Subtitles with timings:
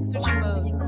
[0.00, 0.78] Switching modes.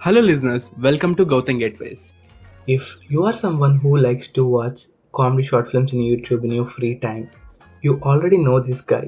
[0.00, 0.70] Hello, listeners.
[0.78, 2.12] Welcome to Gautam Gateways.
[2.66, 6.66] If you are someone who likes to watch comedy short films in YouTube in your
[6.66, 7.30] free time,
[7.82, 9.04] you already know this guy,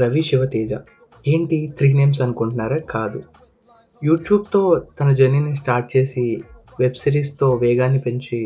[0.00, 0.70] Ravi Shiva Teja
[1.24, 3.20] ఏంటి three names అనుకుంటున్నారా కాదు
[4.02, 4.62] యూట్యూబ్తో
[4.98, 6.24] తన జర్నీని start చేసి
[6.80, 8.38] web సిరీస్తో వేగాన్ని పెంచి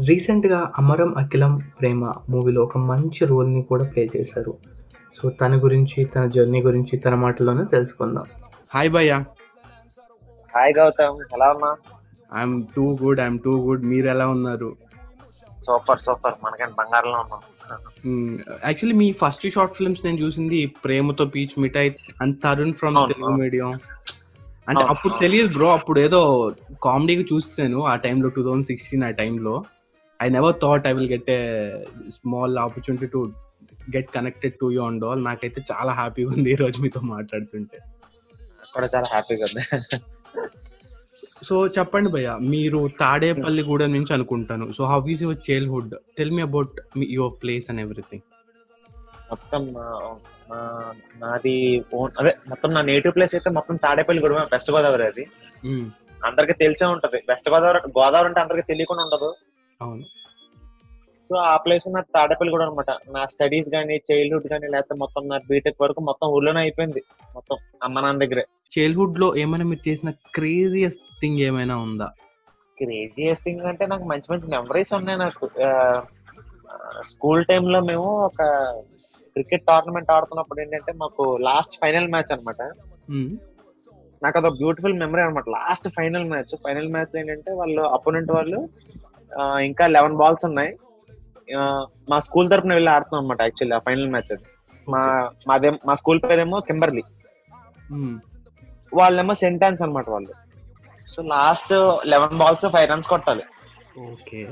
[0.00, 4.52] రీసెంట్గా అమరం అఖిలం ప్రేమ మూవీలో ఒక మంచి రోల్ని కూడా ప్లే చేశారు
[5.16, 8.28] సో తన గురించి తన జర్నీ గురించి తన మాటల్లోనే తెలుసుకుందాం
[8.74, 9.16] Hi, Bhaiya.
[10.54, 11.70] హాయ్ గౌతమ్ ఎలా ఉన్నా
[12.32, 13.18] I'm too good.
[13.20, 13.80] I'm too good.
[13.90, 14.70] మీరు ఎలా ఉన్నారు
[15.58, 17.42] సూపర్ సూపర్ మనకంటే బంగారంలో ఉన్నాం
[18.66, 21.90] యాక్చువల్లీ మీ ఫస్ట్ షార్ట్ ఫిల్మ్స్ నేను చూసింది ప్రేమతో peach Mithai
[22.22, 23.32] and Tarun from Telugu.
[23.42, 23.70] Medium
[24.68, 25.14] అంటే అవును, అప్పుడు.
[25.22, 26.20] తెలియదు బ్రో అప్పుడు ఏదో
[26.86, 29.54] కామెడీకి చూసాను ఆ టైంలో టూ థౌజండ్ సిక్స్టీన్ ఆ టైంలో.
[30.20, 31.40] I never thought I will get a
[32.16, 33.20] small opportunity to
[33.96, 37.78] get connected to you and all నాకైతే చాలా హ్యాపీగా ఉంది ఈ రోజు మీతో మాట్లాడుతుంటే.
[38.74, 39.64] కూడా చాలా హ్యాపీగా ఉంది.
[41.48, 44.66] సో చెప్పండి భయ్య మీరు తాడేపల్లిగూడెం నుంచి అనుకుంటాను.
[44.76, 46.74] So how is your childhood tell me about
[47.18, 48.24] your place and everything
[49.32, 49.62] మొత్తం
[51.20, 55.24] నాది ఓన్ అదే మొత్తం నా నేటివ్ ప్లేస్ అయితే మొత్తం తాడేపల్లి గొడవ వెస్ట్ గోదావరి అది.
[56.24, 57.16] అందరికి తెలిసే ఉంటది.
[57.28, 59.34] వెస్ట్ గోదావరి గోదావరి అంటే అందరికి తెలియకుండా ఉండదు.
[59.82, 60.02] అవును.
[61.18, 65.38] సో ఆ ప్లేస్ నా తాడేపల్లి కూడా అనమాట నా స్టడీస్ గానీ చైల్డ్హుడ్ గానీ లేకపోతే మొత్తం నా
[65.48, 67.02] బీటెక్ వరకు మొత్తం ఊర్లోనే అయిపోయింది.
[67.34, 68.44] మొత్తం అమ్మ నాన్న దగ్గరే.
[68.78, 72.08] చైల్డ్హుడ్లో ఏమైనా మీరు చేసిన క్రేజియస్ట్ థింగ్ ఏమైనా ఉందా?
[72.78, 75.48] క్రేజియస్ట్ థింగ్ అంటే నాకు మంచి మంచి మెమరీస్ ఉన్నాయి నాకు.
[77.06, 78.40] స్కూల్లో మేము ఒక
[79.34, 82.62] క్రికెట్ టోర్నమెంట్ ఆడుతున్నప్పుడు ఏంటంటే మాకు లాస్ట్ ఫైనల్ మ్యాచ్ అన్నమాట.
[83.10, 83.30] మ్మ్.
[84.22, 88.68] నాకు అదొక బ్యూటిఫుల్ మెమరీ అనమాట last final match final match ఏంటంటే వాళ్ళు అపోనెంట్ వాళ్ళు
[89.64, 90.72] ఇంకా లెవెన్ బాల్స్ ఉన్నాయి.
[92.10, 94.44] మా స్కూల్ తరపున వెళ్ళి ఆడుతున్నాం అనమాట యాక్చువల్లీ ఆ ఫైనల్ మ్యాచ్ అది.
[94.90, 97.02] మా మాదే మా స్కూల్ పేరేమో కింబర్లీ.
[98.94, 100.32] వాళ్ళేమో సెంటాన్స్ అన్నమాట వాళ్ళు.
[101.10, 101.72] So last
[102.06, 103.42] eleven balls five runs కొట్టాలి.
[104.10, 104.48] ఓకే.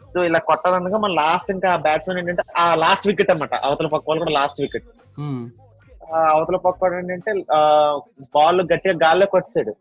[0.00, 3.54] సో ఇలా కొట్టాలనగా మన లాస్ట్ ఇంకా బ్యాట్స్మెన్ ఏంటంటే ఆ లాస్ట్ వికెట్ అన్నమాట.
[3.66, 4.88] అవతల పక్క వాళ్ళు కూడా లాస్ట్ వికెట్.
[6.08, 7.32] ఆ అవతల పక్క వాడు ఏంటంటే
[8.34, 9.72] బాల్ గట్టిగా గాల్లో కొట్టేసాడు.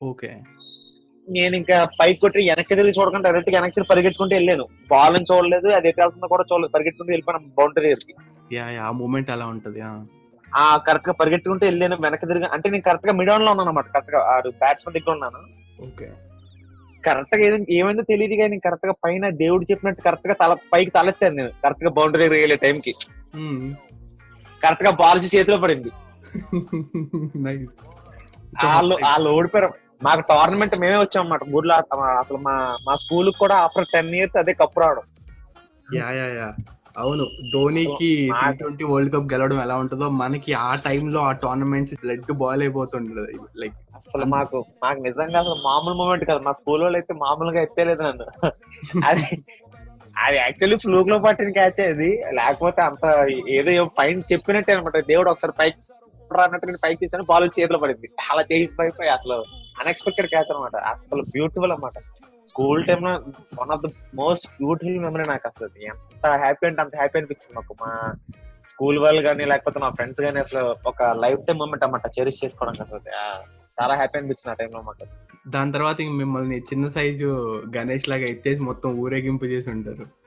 [0.00, 0.30] ఓకే
[1.28, 4.64] నేను ఇంకా పైకి కొట్టి వెనక్కి తిరిగి చూడకుండా డైరెక్ట్గా వెనక్కి పరిగెట్టుకుంటూ వెళ్ళాను.
[4.90, 6.72] బాల్ అని చూడలేదు అది ఎక్కడ వెళ్తుందో కూడా చూడలేదు.
[6.72, 8.14] పరిగెట్టుకుంటూ వెళ్ళిపోయాను బౌండరీ దగ్గరికి.
[8.54, 9.92] యా యా ఆ మూమెంట్ అలా ఉంటది ఆ.
[10.86, 14.20] కరెక్ట్గా పరిగెట్టుకుంటూ వెళ్ళాను వెనక్కి తిరిగి అంటే నేను కరెక్ట్గా మిడౌన్లో ఉన్నాను అనమాట కరెక్ట్గా
[14.62, 15.40] బ్యాట్స్మెన్ దగ్గర ఉన్నాను.
[15.86, 16.08] ఓకే
[17.04, 17.44] కరెక్ట్గా
[17.76, 21.52] ఏమైందో తెలియదు కానీ కరెక్ట్గా పైన దేవుడు చెప్పినట్టు కరెక్ట్గా తల పైకి తలెత్తాను నేను.
[21.64, 22.92] కరెక్ట్గా బౌండరీ దగ్గర వెళ్ళే టైం కి.
[24.60, 25.90] కరెక్ట్గా బాల్ చేతిలో పడింది.
[28.64, 29.70] వాళ్ళు వాళ్ళు ఓడిపోయారు.
[30.06, 31.74] మాకు టోర్నమెంట్ మేమే వచ్చాం అన్నమాట ఊర్లో.
[32.22, 32.54] అసలు మా
[32.86, 35.04] మా స్కూల్ కూడా ఆఫ్టర్ టెన్ ఇయర్స్ అదే కప్పు రావడం.
[35.96, 36.48] Yeah yeah yeah.
[36.96, 37.24] అవును.
[37.52, 42.62] ధోనికి టీ ట్వంటీ వరల్డ్ కప్ గెలవడం ఎలా ఉంటుందో మనకి ఆ టైంలో ఆ టోర్నమెంట్స్ బ్లడ్ బాల్
[42.62, 43.22] అయిపోతుంటది
[43.60, 46.40] లైక్ అసలు మాకు మాకు నిజంగా అసలు మామూలు మూమెంట్ కదా.
[46.40, 48.26] మా స్కూల్ వాళ్ళు అయితే మామూలుగా ఎత్తేలేదు నన్ను.
[49.08, 49.24] అది
[50.16, 52.08] అది యాక్చువల్లీ ఫ్లూక్లో పట్టిన క్యాచ్ అది.
[52.34, 53.04] లేకపోతే అంత
[53.58, 54.96] ఏదో పైన చెప్పినట్టే అనమాట.
[55.10, 55.78] దేవుడు ఒకసారి పైకి
[56.44, 58.08] అన్నట్టు నేను పైకి తీసాను బాల్ చేతిలో పడింది.
[58.30, 59.36] అలా చేయి పైపోయి అసలు
[59.80, 60.76] అన్ఎక్స్పెక్టెడ్ క్యాచ్ అనమాట.
[60.92, 61.96] అసలు బ్యూటిఫుల్ అన్నమాట.
[62.48, 63.10] స్కూల్ టైమ్లో
[63.60, 65.68] one of the most beautiful memory నాకు అసలు.
[65.84, 67.74] ఎంత హ్యాపీ అంటే అంత హ్యాపీ అనిపించింది మాకు.
[67.82, 68.14] మా
[68.66, 73.00] స్కూల్ వాళ్ళు కానీ లేకపోతే మా ఫ్రెండ్స్ కానీ అసలు ఒక లైఫ్ టైం మూమెంట్ అన్నమాట చెరిష్ చేసుకోవడం.
[73.16, 73.40] ఆ,
[73.82, 75.06] చాలా హ్యాపీ అనిపించింది ఆ టైంలో మాకు.
[75.48, 80.22] దాని తర్వాత ఇంక మిమ్మల్ని చిన్న సైజు గణేష్ లాగా ఎత్తేసి మొత్తం ఊరేగింపు చేసి ఉంటారు.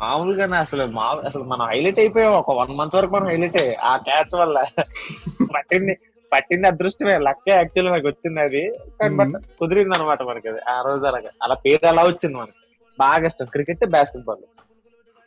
[0.00, 2.32] మామూలుగానే అసలు మా అసలు మనం హైలైట్ అయిపోయాం.
[2.32, 3.76] ఒక వన్ మంత్ వరకు మనం హైలైట్.
[3.80, 4.64] ఆ క్యాచ్ వల్ల.
[5.54, 5.98] పట్టింది.
[6.34, 8.62] పట్టింది అదృష్టమే లక్కే యాక్చువల్ నాకు వచ్చింది అది.
[8.98, 11.30] కానీ బట్ కుదిరింది అనమాట మనకి అది ఆ రోజు అలాగా.
[11.44, 12.58] అలా పేరు అలా వచ్చింది మనకి.
[12.98, 13.84] బాగా ఇష్టం cricket
[14.26, 14.44] basketball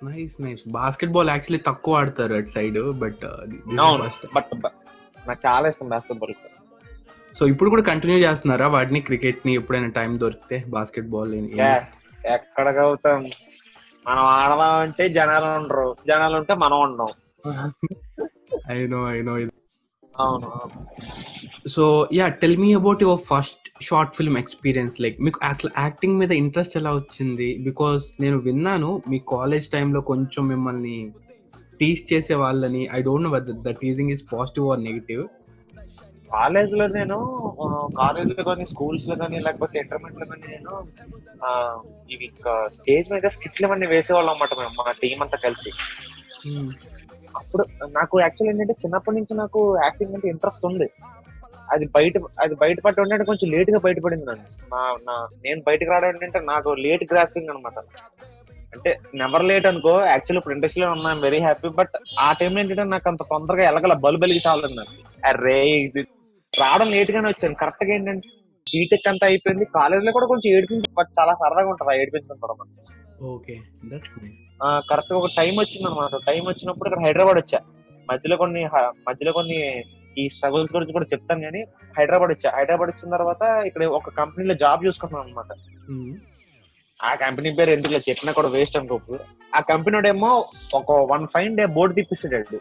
[0.06, 0.63] nice nice
[1.13, 3.23] basketball actually తక్కువ ఆడతారు అటు సైడ్ బట్
[4.35, 4.51] బట్
[5.25, 6.35] నాకు చాలా ఇష్టం బాస్కెట్ బాల్
[7.35, 11.34] సో ఇప్పుడు కూడా కంటిన్యూ చేస్తున్నారా వాటిని క్రికెట్ని ఎప్పుడైనా టైం దొరికితే బాస్కెట్ బాల్
[12.31, 13.19] ఎక్కడ అవుతాం
[14.06, 15.88] మనం ఆడదాం అంటే జనాలు ఉండరు.
[16.10, 17.10] జనాలు ఉంటే మనం ఉండం
[18.71, 19.33] ఐ నో ఐ నో
[20.25, 20.49] అవును
[21.73, 21.83] so
[22.13, 26.77] yeah tell me about your first short film experience like మీకు అసలు యాక్టింగ్ మీద ఇంట్రెస్ట్
[26.77, 27.49] ఎలా వచ్చింది?
[27.67, 30.97] బికాస్ నేను విన్నాను మీ కాలేజ్ టైంలో కొంచెం మిమ్మల్ని
[31.81, 32.83] టీస్ చేసే వాళ్ళని.
[32.97, 33.31] I don't know
[33.67, 35.23] the teasing is positive or negative
[36.31, 37.17] కాలేజ్లో నేను
[37.99, 40.71] కాలేజ్లో కానీ స్కూల్స్లో కానీ లేకపోతే ఇంటర్మీడియట్లో కానీ నేను
[42.15, 42.27] ఇవి
[42.77, 45.71] స్టేజ్ మీద స్కిట్లు ఇవన్నీ వేసేవాళ్ళం అన్నమాట మేము మా టీం అంతా కలిసి.
[47.39, 47.63] అప్పుడు
[47.98, 50.88] నాకు యాక్చువల్ ఏంటంటే చిన్నప్పటి నుంచి నాకు యాక్టింగ్ అంటే ఇంట్రెస్ట్ ఉంది.
[51.74, 54.45] అది బయట అది బయటపడి అంటే కొంచెం లేట్గా బయటపడింది నన్ను.
[54.74, 57.78] నా నా నేను బయటకు రావడం ఏంటంటే నాకు లేట్ గ్రాస్పింగ్ అనమాట
[58.75, 58.92] అంటే
[59.22, 63.24] నెవర్ లేట్ అనుకో యాక్చువల్ ఇప్పుడు ఇండస్ట్రీలో ఉన్నాను వెరీ హ్యాపీ బట్ ఆ టైంలో ఏంటంటే నాకు అంత
[63.34, 64.95] తొందరగా ఎలగల బలు బలిగి చాలదు నాకు.
[65.25, 66.01] అరే ఇది
[66.54, 67.56] రావడం లేట్ గానే వచ్చాను.
[67.62, 68.28] కరెక్ట్గా ఏంటంటే
[68.68, 69.66] బీటెక్ అంతా అయిపోయింది.
[69.78, 72.56] కాలేజ్లో కూడా కొంచెం ఏడిపించి బట్ చాలా సరదాగా ఉంటుంది ఆ ఏడిపించడం కూడా
[73.25, 73.55] ఓకే.
[74.89, 77.59] కరెక్ట్ ఒక టైం వచ్చింది అనమాట టైం వచ్చినప్పుడు ఇక్కడ హైదరాబాద్ వచ్చా.
[78.09, 78.61] మధ్యలో కొన్ని
[79.07, 79.57] మధ్యలో కొన్ని
[80.17, 81.61] ఈ స్ట్రగుల్స్ గురించి కూడా చెప్తాను కానీ
[81.97, 82.49] హైదరాబాద్ వచ్చా.
[82.57, 85.51] హైదరాబాద్ వచ్చిన తర్వాత ఇక్కడ ఒక కంపెనీలో జాబ్ చూసుకున్నాను అనమాట
[86.99, 89.15] ఆ కంపెనీ పేరు ఎందుకు చెప్పినా కూడా వేస్ట్ అనుకోకు.
[89.53, 90.31] ఆ కంపెనీ ఏమో
[90.73, 92.59] ఒక వన్ ఫైన్ డే బోర్డు తిప్పిస్తాడు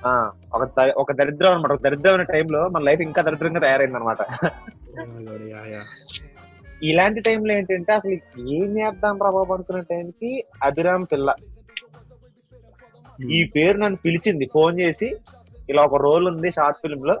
[0.00, 0.12] ఆ,
[0.54, 0.62] ఒక
[0.96, 1.72] ఒక దరిద్రం అనమాట.
[1.72, 4.22] ఒక దరిద్రమైన టైంలో మన లైఫ్ ఇంకా దరిద్రంగా తయారైంది అనమాట
[6.80, 8.14] ఇలాంటి టైంలో ఏంటంటే అసలు
[8.56, 10.30] ఏం చేద్దాం బాబు అనుకునే టైంకి
[10.62, 11.28] అభిరామ్ పిల్ల.
[13.28, 15.08] ఈ పేరు నన్ను పిలిచింది ఫోన్ చేసి
[15.68, 17.16] ఇలా ఒక రోల్ ఉంది షార్ట్ ఫిల్మ్లో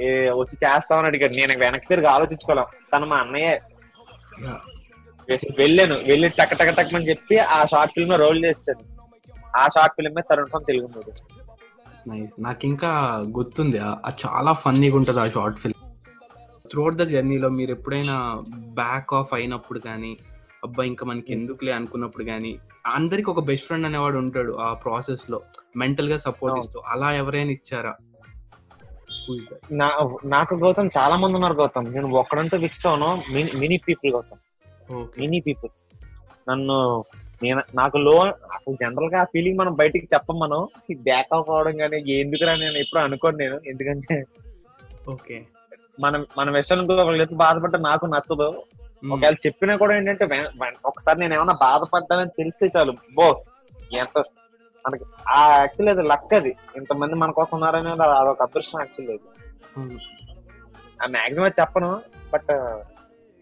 [0.00, 0.06] ఏ,
[0.38, 2.68] వచ్చి చేస్తామని అడిగారు నేను వెనక్కి తిరిగి ఆలోచించుకోలేం.
[2.92, 3.50] తను మా అన్నయ్య.
[5.58, 5.96] వెళ్ళాను.
[6.08, 8.82] వెళ్ళి టక్ టక్ టక్ అని చెప్పి ఆ షార్ట్ ఫిల్మ్లో రోల్ చేస్తాను
[9.54, 10.88] ఆ షార్ట్ ఫిల్మ్ మీద తరుణ్ ఫన్ తెలుగు
[12.46, 12.90] నాకు ఇంకా
[13.36, 13.78] గుర్తుంది.
[14.24, 15.80] చాలా ఫన్నీగా ఉంటుంది ఆ షార్ట్ ఫిల్మ్.
[16.74, 18.14] త్రూఅవుట్ ద జర్నీలో మీరు ఎప్పుడైనా
[18.74, 20.12] బ్యాక్ ఆఫ్ అయినప్పుడు కానీ
[20.64, 22.52] అబ్బా ఇంకా మనకి ఎందుకులే అనుకున్నప్పుడు కానీ
[22.94, 25.38] అందరికి ఒక బెస్ట్ ఫ్రెండ్ అనేవాడు ఉంటాడు ఆ ప్రాసెస్లో.
[25.76, 26.58] మెంటల్గా సపోర్ట్.
[26.58, 26.78] ఇస్తూ.
[26.86, 27.92] అలా ఎవరైనా ఇచ్చారా?
[30.26, 31.94] నాకు గౌతమ్ చాలా మంది ఉన్నారు గౌతమ్.
[31.94, 33.08] నేను ఒక్కడంటూ ఫిక్స్ అవును.
[33.60, 34.40] Many people Gautam.
[35.18, 35.72] Many people.
[36.48, 36.76] నన్ను
[37.42, 38.14] నేను నాకు లో
[38.52, 40.60] అసలు జనరల్గా ఆ ఫీలింగ్ మనం బయటికి చెప్పం మనం.
[41.02, 43.56] బ్యాక్ ఆఫ్ అవడం కానీ ఎందుకురా నేను ఎప్పుడు అనుకోను నేను.
[43.66, 44.16] ఎందుకంటే
[45.08, 45.38] ఓకే
[45.98, 48.48] మనం మన విషయానికి ఒకళ్ళు బాధపడ్డ నాకు నచ్చదు.
[49.04, 50.24] ఒకవేళ చెప్పినా కూడా ఏంటంటే
[50.90, 52.92] ఒకసారి నేను ఏమన్నా బాధపడ్డానని తెలిస్తే చాలు.
[53.18, 53.26] బో
[53.98, 54.16] ఎంత
[54.84, 55.04] మనకి
[55.34, 56.52] ఆ యాక్చువల్లీ అది లక్ అది.
[56.78, 59.26] ఇంతమంది మన కోసం ఉన్నారని అది అదొక అదృష్టం యాక్చువల్లీ అది.
[61.00, 61.90] ఆ మాక్సిమం చెప్పను
[62.32, 62.52] బట్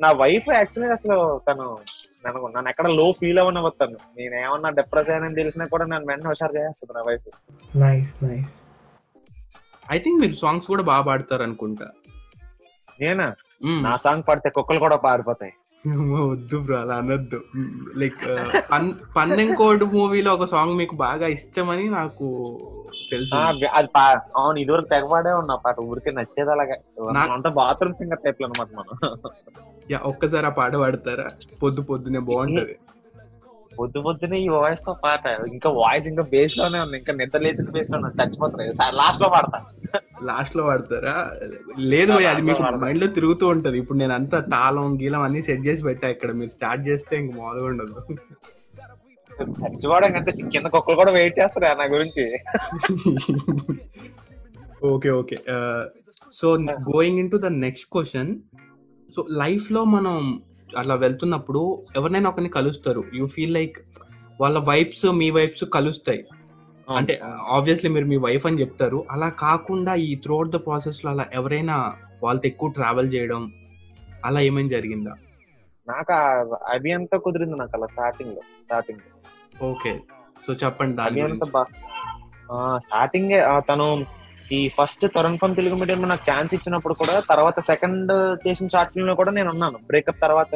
[0.00, 1.16] నా వైఫ్ యాక్చువల్లీ అసలు
[1.48, 1.66] తను
[2.24, 6.54] నన్ను నన్ను ఎక్కడ లో ఫీల్ అవ్వనవతాను నేను ఏమన్నా డిప్రెస్ అయ్యానని తెలిసినా కూడా నన్ను వెంటనే హుషారు
[6.58, 7.28] చేస్తుంది నా wife
[7.82, 8.54] nice nice
[9.86, 11.86] I think మీరు సాంగ్స్ కూడా బాగా పాడతారు అనుకుంటా
[13.00, 13.26] నేనా.
[13.84, 15.52] నా సాంగ్ పాడితే కుక్కలు కూడా పారిపోతాయి.
[16.24, 17.38] వద్దు బ్రో అలా అనొద్దు.
[18.00, 18.20] లైక్
[19.16, 22.26] పన్నెం కోడ్ మూవీలో ఒక సాంగ్ మీకు బాగా ఇష్టమని నాకు
[23.12, 23.42] తెలుసు.
[23.42, 23.66] అది
[24.38, 26.76] అవును ఇదివరకు తెగపాడే ఉన్నా పాట ఊరికే నచ్చేది అలాగే.
[27.34, 28.94] అంతా బాత్రూమ్ సింగర్ టైప్ అనమాట మనం.
[29.90, 31.28] యా ఒక్కసారి ఆ పాట పాడతారా?
[31.62, 32.74] పొద్దు పొద్దునే బాగుంటది.
[33.78, 35.24] పొద్దు పొద్దునే ఈ వాయిస్తో పాట.
[35.52, 36.96] ఇంకా వాయిస్ ఇంకా బేస్లోనే ఉంది.
[37.00, 38.10] ఇంకా నిద్ర లేచిన బేస్లో ఉంది.
[38.22, 39.60] చచ్చిపోతాయి లాస్ట్లో పాడతా.
[40.22, 41.14] లాస్ట్లో పాడతారా?
[41.78, 43.78] లేదు అది మీకు మైండ్లో తిరుగుతూ ఉంటది.
[43.78, 46.32] ఇప్పుడు నేను అంతా తాళం గీలం అన్ని సెట్ చేసి పెట్టా ఇక్కడ.
[46.32, 47.96] మీరు స్టార్ట్ చేస్తే ఇంక మామూలుగా ఉండదు.
[49.62, 52.24] చచ్చిపోవడం అంటే కింద కుక్కలు కూడా వెయిట్ చేస్తారా నా గురించి?
[54.84, 55.36] Okay okay.
[56.32, 56.48] So
[56.92, 58.30] going in to the next question
[59.16, 60.16] so లైఫ్లో మనం
[60.78, 61.62] అలా వెళ్తున్నప్పుడు
[61.96, 63.04] ఎవరినైనా ఒకరిని కలుస్తారు.
[63.14, 63.76] యూ ఫీల్ లైక్
[64.40, 66.24] వాళ్ళ వైబ్స్ మీ వైబ్స్ కలుస్తాయి.
[66.88, 69.04] అంటే ఆబ్వియస్లీ మీరు మీ వైఫ్ అని చెప్తారు.
[69.10, 71.76] అలా కాకుండా ఈ త్రూఅవుట్ ద ప్రాసెస్లో అలా ఎవరైనా
[72.22, 73.52] వాళ్ళతో ఎక్కువ ట్రావెల్ చేయడం
[74.24, 75.14] అలా ఏమైనా జరిగిందా?
[75.86, 76.12] నాకు
[76.72, 79.00] అవి అంతా కుదిరింది నాకు అలా స్టార్టింగ్లో స్టార్టింగ్
[79.64, 79.92] ఓకే
[80.46, 81.38] సో చెప్పండి దాని
[82.76, 83.32] స్టార్టింగ్
[83.68, 84.06] తను
[84.52, 88.12] ఈ ఫస్ట్ తరుణ్ పం తెలుగు మీడియం నాకు ఛాన్స్ ఇచ్చినప్పుడు కూడా తర్వాత సెకండ్
[88.48, 89.78] చేసిన షార్ట్ ఫిల్మ్లో కూడా నేను ఉన్నాను.
[89.78, 90.54] బ్రేకప్ తర్వాత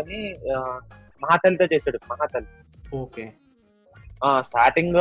[1.22, 1.98] మహాతల్లితో చేశాడు.
[2.10, 2.50] మహాతల్లి.
[2.96, 3.32] ఓకే.
[4.40, 4.94] స్టార్టింగ్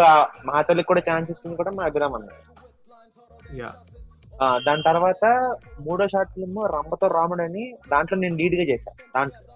[0.46, 2.28] మహాతల్లికి కూడా ఛాన్స్ ఇచ్చింది కూడా మా అభిరామ్ అన్న.
[3.62, 3.68] యా.
[4.44, 9.56] ఆ, దాని తర్వాత మూడో షార్ట్ ఫిల్మ్ రంభతో రాముడు అని దాంట్లో నేను లీడ్గా చేశాను దాంట్లో.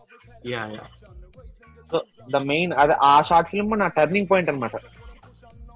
[1.92, 4.76] సో ద మెయిన్ అదే ఆ షార్ట్ ఫిల్మ్ నా టర్నింగ్ పాయింట్ అన్నమాట.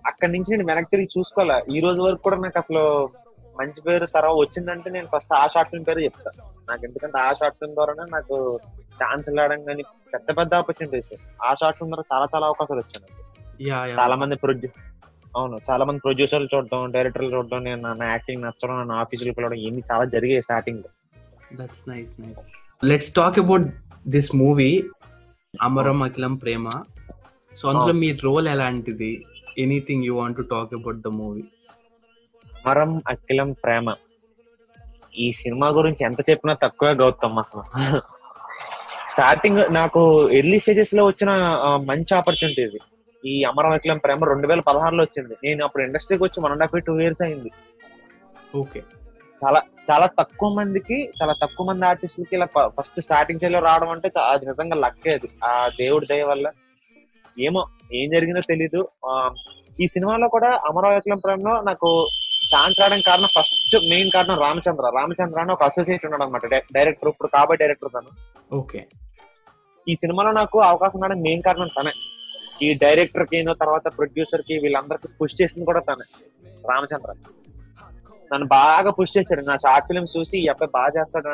[0.08, 1.62] అక్కడి నుంచి నేను వెనక్కి తిరిగి చూసుకోవాలా.
[1.76, 3.10] ఈ రోజు వరకు కూడా నాకు అసలు
[3.56, 6.30] మంచి పేరు తర్వాత వచ్చిందంటే నేను ఫస్ట్ ఆ షార్ట్ ఫిల్మ్ పేరు చెప్తా.
[6.70, 8.36] నాకు ఎందుకంటే ఆ షార్ట్ ఫిల్మ్ ద్వారానే నాకు
[9.02, 9.84] ఛాన్స్ వెళ్ళడం కానీ
[10.14, 12.84] పెద్ద పెద్ద ఆపర్చునిటీస్ ఆ షార్ట్ ఫిల్మ్ ద్వారా చాలా చాలా అవకాశాలు
[13.62, 14.70] యా చాలా మంది ప్రొడ్యూ
[15.34, 19.84] అవును చాలా మంది ప్రొడ్యూసర్లు చూడడం డైరెక్టర్లు చూడడం నేను నా యాక్టింగ్ నచ్చడం నన్ను ఆఫీసులకు పిలవడం ఇవన్నీ
[19.92, 20.90] చాలా జరిగాయి స్టార్టింగ్లో.
[21.52, 22.42] That's nice nice
[22.82, 23.66] let's talk about
[24.08, 24.70] this movie
[25.54, 26.66] Amaram Akhilam Prema
[27.60, 29.12] so అందులో మీ రోల్ ఎలాంటిది?
[29.58, 31.44] Anything you want to talk about the movie
[32.66, 33.94] మరం Akhilam Prema.
[35.18, 37.64] ఈ సినిమా గురించి ఎంత చెప్పినా తక్కువే గౌతమ్ అసలు.
[39.12, 41.30] స్టార్టింగ్ నాకు ఎర్లీ స్టేజెస్లో వచ్చిన
[41.76, 42.80] మంచి ఆపర్చునిటీ ఇది.
[43.26, 45.34] ఈ అమరం అఖిలం ప్రేమ రెండు వేల పదహారులో వచ్చింది.
[45.44, 47.52] నేను అప్పుడు ఇండస్ట్రీకి వచ్చి one and half two years అయింది.
[48.56, 48.84] ఓకే.
[49.46, 54.46] చాలా చాలా తక్కువ మందికి చాలా తక్కువ మంది ఆర్టిస్టులకి ఇలా ఫస్ట్ స్టార్టింగ్ స్టేజ్లో రావడం అంటే అది
[54.46, 55.30] నిజంగా లక్కే అది.
[55.44, 56.52] ఆ దేవుడి దయ వల్ల.
[57.40, 58.88] ఏమో ఏం జరిగిందో తెలీదు.
[59.06, 59.34] ఆ,
[59.82, 62.08] ఈ సినిమాలో కూడా అమరావతిలం ప్రేమలో నాకు
[62.52, 64.90] ఛాన్స్ రావడానికి కారణం ఫస్ట్ మెయిన్ కారణం రామచంద్ర.
[64.98, 66.46] రామచంద్ర అని ఒక అసోసియేట్ ఉన్నాడు అనమాట
[66.78, 68.12] డైరెక్టర్ ఇప్పుడు కాబోయే డైరెక్టర్ తను.
[68.60, 68.82] ఓకే.
[69.92, 71.94] ఈ సినిమాలో నాకు అవకాశం రావడానికి మెయిన్ కారణం తనే.
[72.66, 76.06] ఈ డైరెక్టర్కి తర్వాత ప్రొడ్యూసర్కి వీళ్ళందరికి పుష్ చేసింది కూడా తనే.
[76.72, 77.14] రామచంద్ర.
[78.32, 79.42] నన్ను బాగా పుష్ చేశాడు.
[79.50, 81.32] నా షార్ట్ ఫిల్మ్స్ చూసి ఈ అబ్బాయి బాగా చేస్తాడు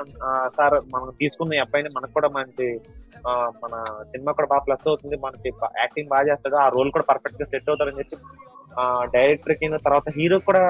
[0.56, 2.68] సార్ మనం తీసుకున్న ఈ అబ్బాయిని మనకు కూడా మంచి
[3.62, 3.74] మన
[4.12, 5.16] సినిమా కూడా బాగా ప్లస్ అవుతుంది.
[5.26, 5.50] మనకి
[5.82, 6.58] యాక్టింగ్ బాగా చేస్తాడు.
[6.64, 8.18] ఆ రోల్ కూడా పర్ఫెక్ట్గా సెట్ అవుతాడని చెప్పి
[9.16, 10.64] డైరెక్టర్ కింద తర్వాత హీరో కూడా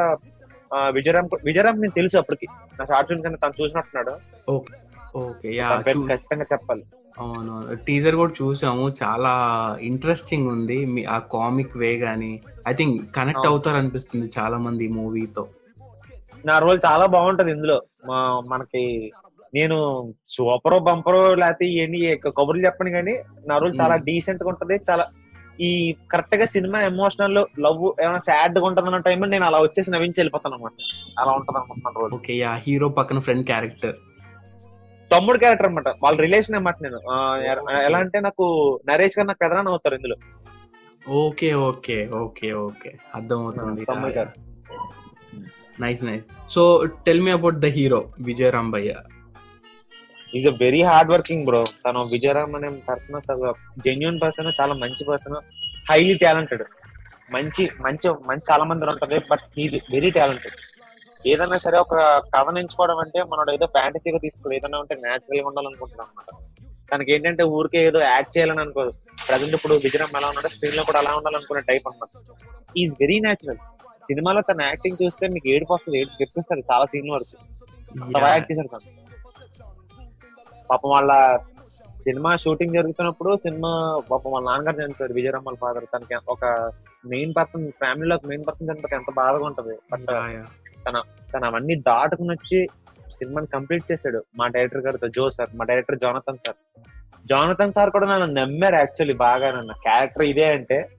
[0.95, 2.47] విజయరామ్ విజయరామ్ నేను తెలుసు అప్పటికి.
[2.79, 4.13] నా షార్ట్ ఫిల్మ్స్ అని తను చూసినట్టున్నాడు.
[4.51, 4.73] ఓకే.
[5.15, 6.83] ఓకే యా ఖచ్చితంగా చెప్పాలి.
[7.19, 7.53] అవును
[7.85, 8.89] టీజర్ కూడా చూసాము.
[9.03, 9.31] చాలా
[9.81, 10.85] ఇంట్రెస్టింగ్ ఉంది.
[10.85, 12.31] మీ ఆ కామిక్ వే గానీ
[12.67, 13.47] ఐ థింక్ కనెక్ట్.
[13.47, 15.43] అవుతారు అనిపిస్తుంది చాలా మంది ఈ మూవీతో.
[16.45, 17.77] నా రోల్ చాలా బాగుంటది ఇందులో.
[18.47, 18.83] మనకి
[19.53, 19.77] నేను
[20.25, 21.99] సూపర్ బంపర్ లేకపోతే ఇవన్నీ
[22.39, 23.13] కబుర్లు చెప్పను కానీ
[23.47, 23.95] నా రోల్ చాలా.
[24.07, 24.75] డీసెంట్గా ఉంటది.
[24.89, 25.05] చాలా
[25.59, 25.69] ఈ
[26.11, 30.73] కరెక్ట్గా సినిమా ఎమోషనల్ లవ్ ఏమైనా సాడ్గా ఉంటది అన్న టైంలో నేను అలా వచ్చేసి నవ్వించి వెళ్ళిపోతాను అనమాట
[31.19, 33.97] అలా ఉంటది అనమాట నా రోల్ ఓకే యా హీరో పక్కన ఫ్రెండ్ క్యారెక్టర్
[35.11, 36.99] తమ్ముడు క్యారెక్టర్ అనమాట వాళ్ళ రిలేషన్ అనమాట నేను.
[37.11, 37.15] ఆ,
[37.87, 38.45] ఎలా అంటే నాకు
[38.89, 40.17] నరేష్ గారు నాకు పెదనాన్న అవుతారు ఇందులో.
[41.19, 42.89] Okay okay okay okay.
[43.15, 44.31] అర్థం అవుతుంది తమ్ముడు గారు.
[45.79, 46.61] Nice nice so
[47.05, 48.93] tell me about the hero Vijay Rambayya
[50.33, 53.17] is a very hard working bro తను విజయరామ్ అనే పర్సన్
[53.85, 55.37] జెన్యున్ పర్సన్ చాలా మంచి పర్సన్
[55.89, 56.63] హైలీ టాలెంటెడ్
[57.35, 60.57] మంచి మంచి మంచి చాలా మంది ఉంటుంది బట్ ఈజ్ వెరీ టాలెంటెడ్
[61.25, 61.95] ఏదైనా సరే ఒక
[62.35, 66.29] కథ ఎంచుకోవడం అంటే మనోడు ఏదో ఫ్యాంటసీగా తీసుకోడు ఏదైనా ఉంటే న్యాచురల్గా ఉండాలనుకుంటున్నాం అనమాట
[66.89, 68.91] తనకి ఏంటంటే ఊరికే ఏదో యాక్ట్ చేయాలని అనుకోదు
[69.25, 72.09] ప్రజెంట్ ఇప్పుడు విజయరామ్ ఎలా ఉన్నాడో స్క్రీన్లో కూడా అలా ఉండాలనుకునే టైప్ అనమాట
[72.75, 73.59] ఈజ్ వెరీ న్యాచురల్
[74.09, 77.35] సినిమాలో తన యాక్టింగ్ చూస్తే మీకు ఏడుపు వస్తుంది ఏడుపు తెప్పిస్తుంది చాలా సీన్ల వరకు.
[78.29, 78.87] యాక్ట్ చేశారు తను.
[80.69, 81.39] పాపం వాళ్ళ
[81.79, 86.71] సినిమా షూటింగ్ జరుగుతున్నప్పుడు సినిమా పాపం వాళ్ళ నాన్నగారు చనిపోయారు విజయరామల్ ఫాదర్ తనకి ఒక
[87.05, 89.75] మెయిన్ పర్సన్ ఫ్యామిలీలో మెయిన్ పర్సన్ చనిపోతే ఎంత బాధగా ఉంటది.
[89.91, 90.05] బట్
[91.33, 92.67] తను అవన్నీ దాటుకుని వచ్చి
[93.11, 96.57] సినిమాని కంప్లీట్ చేశాడు మా డైరెక్టర్ గారితో జో సార్ మా director Jonathan sir.
[97.27, 99.51] Jonathan sir కూడా నన్ను నమ్మారు యాక్చువల్లీ బాగా.
[99.51, 100.89] నన్ను క్యారెక్టర్ ఇదే అంటే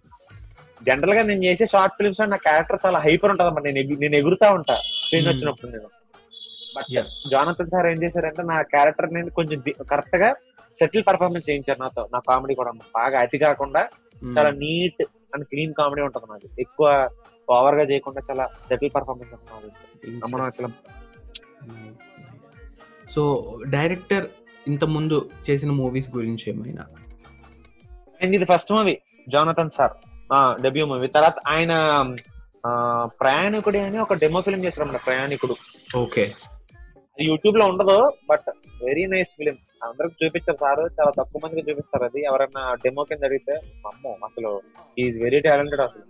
[0.83, 4.75] జనరల్గా నేను చేసే షార్ట్ ఫిల్మ్స్లో నా క్యారెక్టర్ చాలా హైపర్ ఉంటది అన్నమాట నేను నేను ఎగురుతా ఉంటా.
[4.75, 5.37] Screen Hmm.
[5.37, 5.89] వచ్చినప్పుడు నేను.
[6.77, 6.89] బట్.
[7.33, 9.59] జానతన్ సార్ ఏం చేశారంటే నా క్యారెక్టర్ నేను కొంచెం
[9.93, 10.31] కరెక్ట్గా
[10.81, 12.03] సెటిల్ పర్ఫార్మెన్స్ చేయించారు నాతో.
[12.15, 13.83] నా కామెడీ కూడా బాగా అతి కాకుండా
[14.37, 15.03] చాలా నీట్
[15.35, 16.87] అండ్ క్లీన్ కామెడీ ఉంటది నాది ఎక్కువ
[17.57, 19.71] ఓవర్గా చేయకుండా చాలా సెటిల్ పర్ఫార్మెన్స్ ఉంటుంది
[23.15, 23.23] సో
[23.77, 24.27] డైరెక్టర్
[24.67, 26.85] ఇంత ముందు చేసిన మూవీస్ గురించి ఏమైనా?
[28.21, 28.95] ఇది first movie
[29.29, 29.95] Jonathan sir
[30.65, 31.73] debut movie తర్వాత ఆయన
[33.21, 35.55] ప్రయాణికుడి అని ఒక డెమో ఫిల్మ్ చేశారు ప్రయాణికుడు.
[36.03, 36.25] ఓకే
[37.29, 37.97] యూట్యూబ్లో ఉండదు
[38.31, 38.49] బట్
[38.85, 42.21] వెరీ నైస్ ఫిలిం అందరికి చూపించారు సార్ చాలా తక్కువ మందికి చూపిస్తారు అది.
[42.31, 43.55] ఎవరైనా డెమో కింద అడిగితే
[43.91, 44.50] అమ్మో అసలు
[45.05, 46.05] ఈజ్ వెరీ టాలెంటెడ్ అసలు.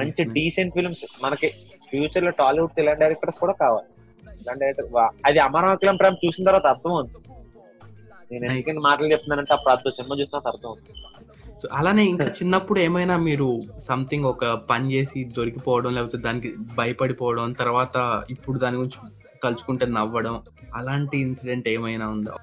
[0.00, 1.48] మంచి డీసెంట్ ఫిల్మ్స్ మనకి
[1.90, 3.88] ఫ్యూచర్లో టాలీవుడ్ ఇలాంటి డైరెక్టర్స్ కూడా కావాలి.
[4.42, 4.88] ఇలాంటి డైరెక్టర్
[5.28, 7.24] అది అమరావతిలం ప్రేమ చూసిన తర్వాత అర్థం అవుతుంది.
[8.30, 8.54] నేను Nice.
[8.54, 10.94] ఎందుకని మాటలు చెప్తున్నానంటే అప్పుడు అర్థం సినిమా చూసిన అర్థం అవుతుంది.
[11.62, 13.46] సో అలానే ఇంకా చిన్నప్పుడు ఏమైనా మీరు
[13.86, 17.96] సంథింగ్ ఒక పని చేసి దొరికిపోవడం లేకపోతే దానికి భయపడిపోవడం తర్వాత
[18.30, 18.98] ఇప్పుడు దాని గురించి
[19.42, 20.36] తలుచుకుంటే నవ్వడం
[20.74, 22.34] అలాంటి ఇన్సిడెంట్ ఏమైనా ఉందా?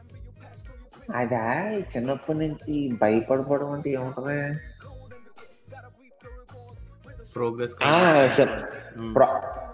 [1.16, 1.44] అదా
[1.92, 4.38] చిన్నప్పటి నుంచి భయపడిపోవడం అంటే ఏముంటది?
[7.36, 7.74] ప్రోగ్రెస్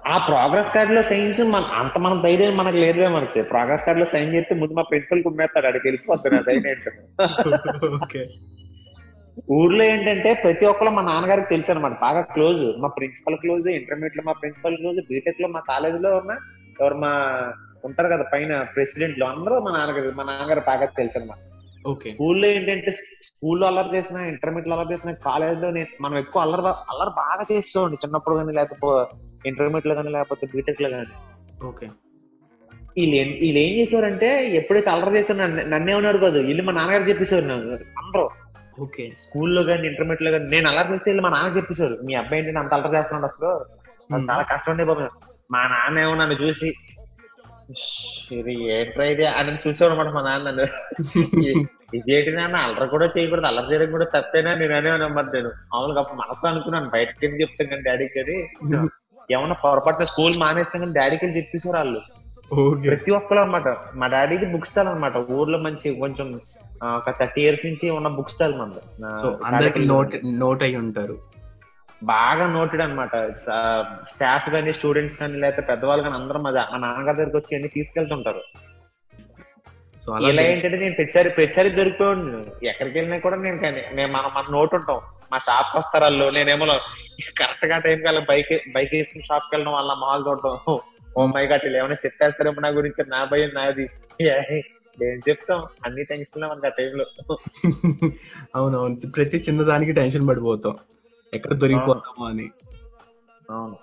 [0.06, 3.42] ఆ, ప్రోగ్రెస్ కార్డ్లో సైన్స్ మన అంత మన ధైర్యం మనకు లేదులే మనకి.
[3.52, 6.92] ప్రోగ్రెస్ కార్డ్లో సైన్ చేస్తే ముందు మా ప్రిన్సిపల్ కుమ్మేస్తాడు అడిగి తెలిసిపోతుంది సైన్ ఏంటో.
[8.00, 8.24] ఓకే
[9.56, 14.36] ఊర్లో ఏంటంటే ప్రతి ఒక్కరు మా నాన్నగారికి తెలుసు అనమాట బాగా క్లోజ్ మా ప్రిన్సిపల్ క్లోజ్ ఇంటర్మీడియట్లో మా
[14.42, 16.34] ప్రిన్సిపల్ క్లోజ్ బీటెక్లో మా కాలేజ్లో ఉన్న
[16.76, 17.12] ఎవరు మా
[17.84, 21.40] ఉంటారు కదా పైన ప్రెసిడెంట్లో అందరూ మా నాన్నగారు మా నాన్నగారు బాగా తెలుసు అనమాట
[22.10, 22.92] స్కూల్లో ఏంటంటే
[23.28, 28.36] స్కూల్లో అల్లరి చేసిన ఇంటర్మీడియట్లో అల్లరి చేసిన కాలేజ్లో నేను- మనం ఎక్కువ అల్లరి అల్లరి బాగా చేస్తామండి చిన్నప్పుడు
[28.40, 29.16] కానీ లేకపోతే
[29.50, 31.16] ఇంటర్మీడియట్లో కానీ లేకపోతే బీటెక్లో కానీ
[31.66, 31.88] ఓకే.
[32.98, 35.40] వీళ్ళు వీళ్ళు ఏం చేసేవారంటే ఎప్పుడైతే అల్లరి చేసారు
[35.74, 37.58] నన్నేమన్నారు కాదు వీళ్ళు మా నాన్నగారు చెప్పేసేవారు
[38.02, 38.26] అందరూ.
[38.80, 39.04] ఓకే.
[39.22, 42.74] స్కూల్లో కానీ ఇంటర్మీడియట్లో కానీ నేను అల్లరి చేస్తే వీళ్ళు మా నాన్న చెప్పేశారు మీ అబ్బాయి ఏంటి అంత
[42.78, 43.52] అల్లరి చేస్తున్నాడు అసలు?
[44.26, 45.04] చాలా కష్టం ఉండే బాబు
[45.52, 46.74] మా నాన్న ఏమో నన్ను చూసి
[47.78, 49.26] "ష్, ఇది ఏంట్రా ఇది?
[49.26, 50.66] అని చూసేవాడు అనమాట మా నాన్న నన్ను.
[51.40, 52.56] "ఇ- ఇదేంటి నాన్న?
[52.58, 54.56] అల్లరి కూడా చేయకూడదు అల్లరి చేయడం కూడా తప్పేనా?
[54.56, 55.48] నేను అనేవాను అన్నమాట నేను.
[55.74, 58.38] మామూలుగా మనసులో అనుకున్నాను బయటకి వెళ్ళి చెప్తాను డాడీకి అని
[59.32, 62.02] ఏమన్నా పొరపాటున స్కూల్ మానేస్తాను కానీ డాడీకి వెళ్ళి చెప్పేసారు వాళ్ళు.
[62.90, 66.28] ప్రతి ఒక్కరు అనమాట మా డాడీది బుక్ స్టాల్ అనమాట ఊర్లో మంచి కొంచెం
[66.84, 68.54] ఒక థర్టీ ఇయర్స్ నుంచి ఉన్న బుక్ స్టాల్
[69.46, 71.16] అందరికి నోట్ నోట్ అయి ఉంటారు.
[72.02, 73.16] బాగా నోటెడ్ అనమాట
[74.10, 78.42] స్టాఫ్ కానీ స్టూడెంట్స్ కానీ లేకపోతే పెద్దవాళ్ళు కానీ అందరూ మా నాన్నగారి దగ్గరికి వచ్చి అన్ని తీసుకెళ్తుంటారు.
[80.04, 82.22] సో అలా ఇలా ఏంటంటే నేను ప్రతిసారి ప్రతిసారి దొరికిపోయాడు
[82.66, 85.00] ఎక్కడికి వెళ్ళినా కూడా నేను కానీ నేను మన మన నోట్ ఉంటాం.
[85.32, 86.66] మా షాప్ వస్తారు వాళ్ళు నేనేమో
[87.38, 90.56] కరెక్ట్గా టైం కల్లా బైక్ బైక్ వేసుకుని షాప్కి వెళ్ళడం వాళ్ళ మాల్ చూడటం
[91.18, 93.86] ఓ మై గట్ ఏమైనా చెప్పేస్తారేమో నా గురించి నా భయం నాది.
[94.98, 95.64] ఏం చెప్తాం?
[95.86, 97.06] అన్ని టెన్షన్ మనకి ఆ టైంలో.
[98.56, 99.12] అవునవును.
[99.16, 100.76] ప్రతి చిన్నదానికి టెన్షన్ పడిపోతాం.
[101.34, 102.48] ఎక్కడ దొరికిపోతామో అని.
[103.52, 103.76] అవును.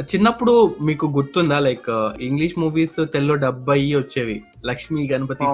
[0.00, 1.58] చిన్నప్పుడు మీకు గుర్తుందా?
[1.58, 1.88] లైక్
[2.20, 4.36] ఇంగ్లీష్ మూవీస్ తెలుగులో డబ్ అయ్యి వచ్చేవి.
[4.66, 5.44] లక్ష్మి గణపతి.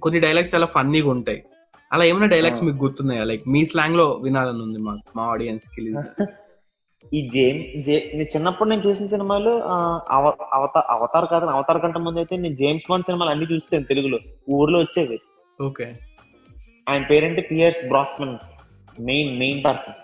[0.00, 1.40] కొన్ని డైలాగ్స్ చాలా ఫన్నీగా ఉంటాయి.
[1.92, 2.64] అలా ఏమైనా డైలాగ్స్.
[2.64, 3.24] మీకు గుర్తున్నాయా?
[3.24, 5.82] లైక్ మీ స్లాంగ్లో వినాలని ఉంది మా మా ఆడియన్స్కి
[7.14, 9.50] ఈ జేమ్స్ జే నేను చిన్నప్పుడు నేను చూసిన సినిమాలు
[10.52, 14.18] అవతార్ అవతార్ కాదు అవతార్ కంటే ముందు అయితే నేను జేమ్స్ బాండ్ సినిమాలు అన్ని చూస్తాను తెలుగులో.
[14.50, 15.18] ఊర్లో వచ్చేది
[15.62, 15.86] ఓకే.
[16.88, 17.40] ఆయన పేరేంటి?
[17.40, 18.34] Pierce Brosnan.
[19.02, 19.98] Main main person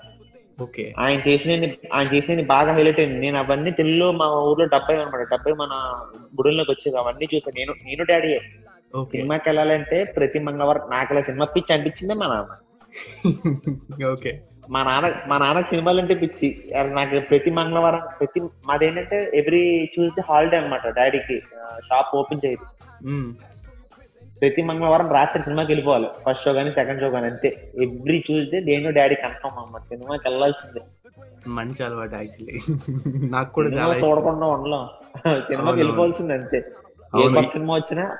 [0.58, 1.52] okay ఆయన చేసిన
[1.92, 5.72] ఆయన చేసిన బాగా హైలైట్ అయింది నేను అవన్నీ తెలుగులో మా ఊర్లో డెబ్బై అనమాట డెబ్బై మన
[6.38, 6.96] గుడుల్లోకి వచ్చేది.
[6.96, 8.32] అవన్నీ చూసాను నేను నేను డాడీ
[9.06, 12.52] సినిమాకి వెళ్ళాలంటే ప్రతి మంగళవారం నాకు సినిమా పిచ్చి అంటించిందే మా నాన్న.
[14.12, 14.30] ఓకే
[14.68, 16.48] మా నాన్న మా నాన్నకి సినిమాలు అంటే పిచ్చి.
[16.98, 21.36] నాకు ప్రతి మంగళవారం ప్రతి మాదేంటంటే ఎవ్రీ ట్యూస్డే హాలిడే అనమాట డాడీకి
[21.82, 22.66] షాప్ ఓపెన్ చేయదు.
[24.40, 26.06] ప్రతి మంగళవారం రాత్రి సినిమాకి వెళ్ళిపోవాలి.
[26.26, 27.72] ఫస్ట్ షో కానీ సెకండ్ షో కానీ అంతే.
[27.82, 30.80] ఎవ్రీ ట్యూస్డే నేను డాడీ కన్ఫర్మ్ అన్నమాట సినిమాకి వెళ్ళాల్సిందే.
[31.46, 32.56] మంచి అలవాటు యాక్చువల్లీ
[33.30, 33.94] నాకు కూడా సినిమా.
[33.94, 34.84] చూడకుండా ఉండలేం.
[35.40, 35.76] సినిమాకి.
[35.76, 36.58] వెళ్ళిపోవాల్సిందే అంతే.
[37.20, 38.16] ఏ సినిమా వచ్చినా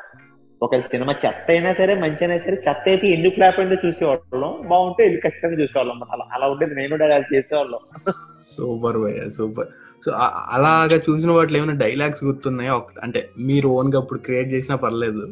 [0.62, 4.68] ఒక సినిమా చెత్త అయినా సరే మంచి అయినా సరే చెత్త అయితే ఎందుకు లేకపోయిందో చూసేవాళ్ళం.
[4.68, 6.00] బాగుంటే వెళ్ళి ఖచ్చితంగా చూసేవాళ్ళం.
[6.12, 8.12] అలా అలా ఉండేది నేను డాడీ అది చేసేవాళ్ళం.
[8.56, 9.68] సూపర్ భయ్య సూపర్.
[10.04, 10.10] సో
[10.48, 12.80] అలాగా చూసిన వాటిలో ఏమైనా డైలాగ్స్ గుర్తున్నాయా?
[13.02, 15.28] అంటే మీరు ఓన్గా అప్పుడు క్రియేట్ చేసినా పర్లేదు.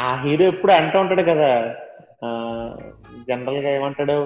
[0.00, 1.50] ఆ హీరో ఎప్పుడు అంటూ ఉంటాడు కదా
[3.28, 4.16] జనరల్గా ఏమంటాడు?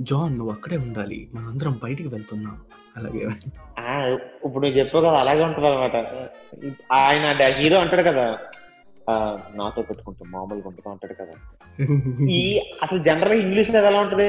[0.00, 1.18] జాన్ నువ్వు అక్కడే ఉండాలి.
[1.34, 2.56] మనందరం బయటికి వెళ్తున్నాం.
[2.96, 3.22] అలాగే.
[3.82, 3.92] ఆ
[4.46, 5.96] ఇప్పుడు నువ్వు చెప్పావు కదా అలాగే ఉంటది అనమాట
[7.00, 7.26] ఆయన
[7.58, 8.26] హీరో అంటాడు కదా
[9.56, 11.34] నాతో పెట్టుకుంటా మామూలుగా ఉంటుందా అంటాడు కదా.
[12.30, 12.42] ఈ
[12.82, 14.28] అసలు జనరల్ ఇంగ్లీష్లో ఎలా ఉంటది?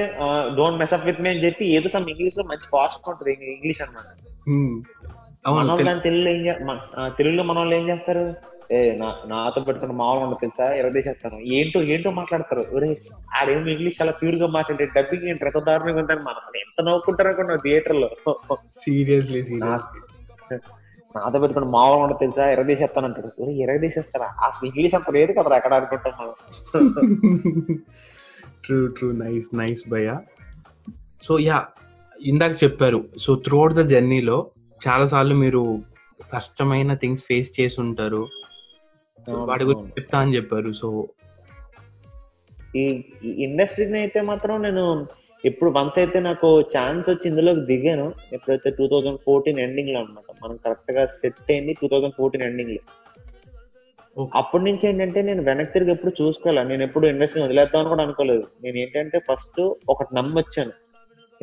[0.57, 3.81] డోంట్ మెసప్ విత్ మీ అని చెప్పి ఏదో సమ్ ఇంగ్లీష్లో మంచి ఫాస్ట్ ఉంటది ఇంగ్లీష్.
[3.81, 6.47] అవును మనం తెలు- దాని తెలుగులో ఏం
[7.17, 8.33] తెలుగులో మన వాళ్ళు ఏం చేస్తారు?
[8.71, 10.73] ఏ నా- నాతో పెట్టుకున్న మామూలుగా ఉండదు తెలుసా?
[10.73, 12.65] ఎరదేసేస్తాను ఏంటో ఏంటో మాట్లాడతారు.
[12.75, 12.97] ఒరే
[13.37, 15.45] ఆడేమో ఇంగ్లీష్ చాలా ప్యూర్గా మాట్లాడే డబ్బింగ్ ఏంటి?
[15.45, 18.09] ఎంత దారుణంగా ఉందని మనం ఎంత నవ్వుకుంటారు థియేటర్లో
[18.73, 20.01] సీరియస్లీ సీరియస్
[21.15, 22.49] నాతో పెట్టుకుని మామూలుగా ఉండదు తెలుసా?
[22.49, 26.33] ఎరదేసేస్తాను అంటారు ఒరే ఎరదేసేస్తారా అసలు ఇంగ్లీష్ అంత లేదు కదా ఎక్కడ అనుకుంటాం మనం?
[28.65, 29.11] True true.
[29.11, 30.19] నైస్ నైస్ భయ్య.
[31.23, 31.65] సో యా
[32.21, 33.05] ఇందాక చెప్పారు.
[33.17, 34.49] సో త్రూ అవుట్ ద జర్నీలో
[34.87, 35.61] చాలా సార్లు మీరు
[36.33, 38.21] కష్టమైన థింగ్స్ ఫేస్ చేసి ఉంటారు.
[39.49, 40.73] వాటి గురించి చెప్తా అని చెప్పారు.
[40.73, 40.87] సో
[42.75, 42.83] ఈ
[43.47, 44.85] ఇండస్ట్రీని అయితే మాత్రం నేను
[45.45, 50.55] ఎప్పుడు వన్స్ అయితే నాకు ఛాన్స్ వచ్చి ఇందులోకి దిగాను ఎప్పుడైతే టూ థౌజండ్ ఫోర్టీన్ ఎండింగ్లో అనమాట మనం
[50.65, 52.81] కరెక్ట్గా సెట్ అయింది టూ థౌజండ్ ఫోర్టీన్ ఎండింగ్లో.
[54.35, 58.45] అప్పటి నుంచి ఏంటంటే నేను వెనక్కి తిరిగి ఎప్పుడు చూసుకోవాలి నేను ఎప్పుడు ఇండస్ట్రీ వదిలేద్దామని కూడా అనుకోలేదు.
[58.63, 60.73] నేను ఏంటంటే ఫస్ట్ ఒకటి నమ్మొచ్చాను.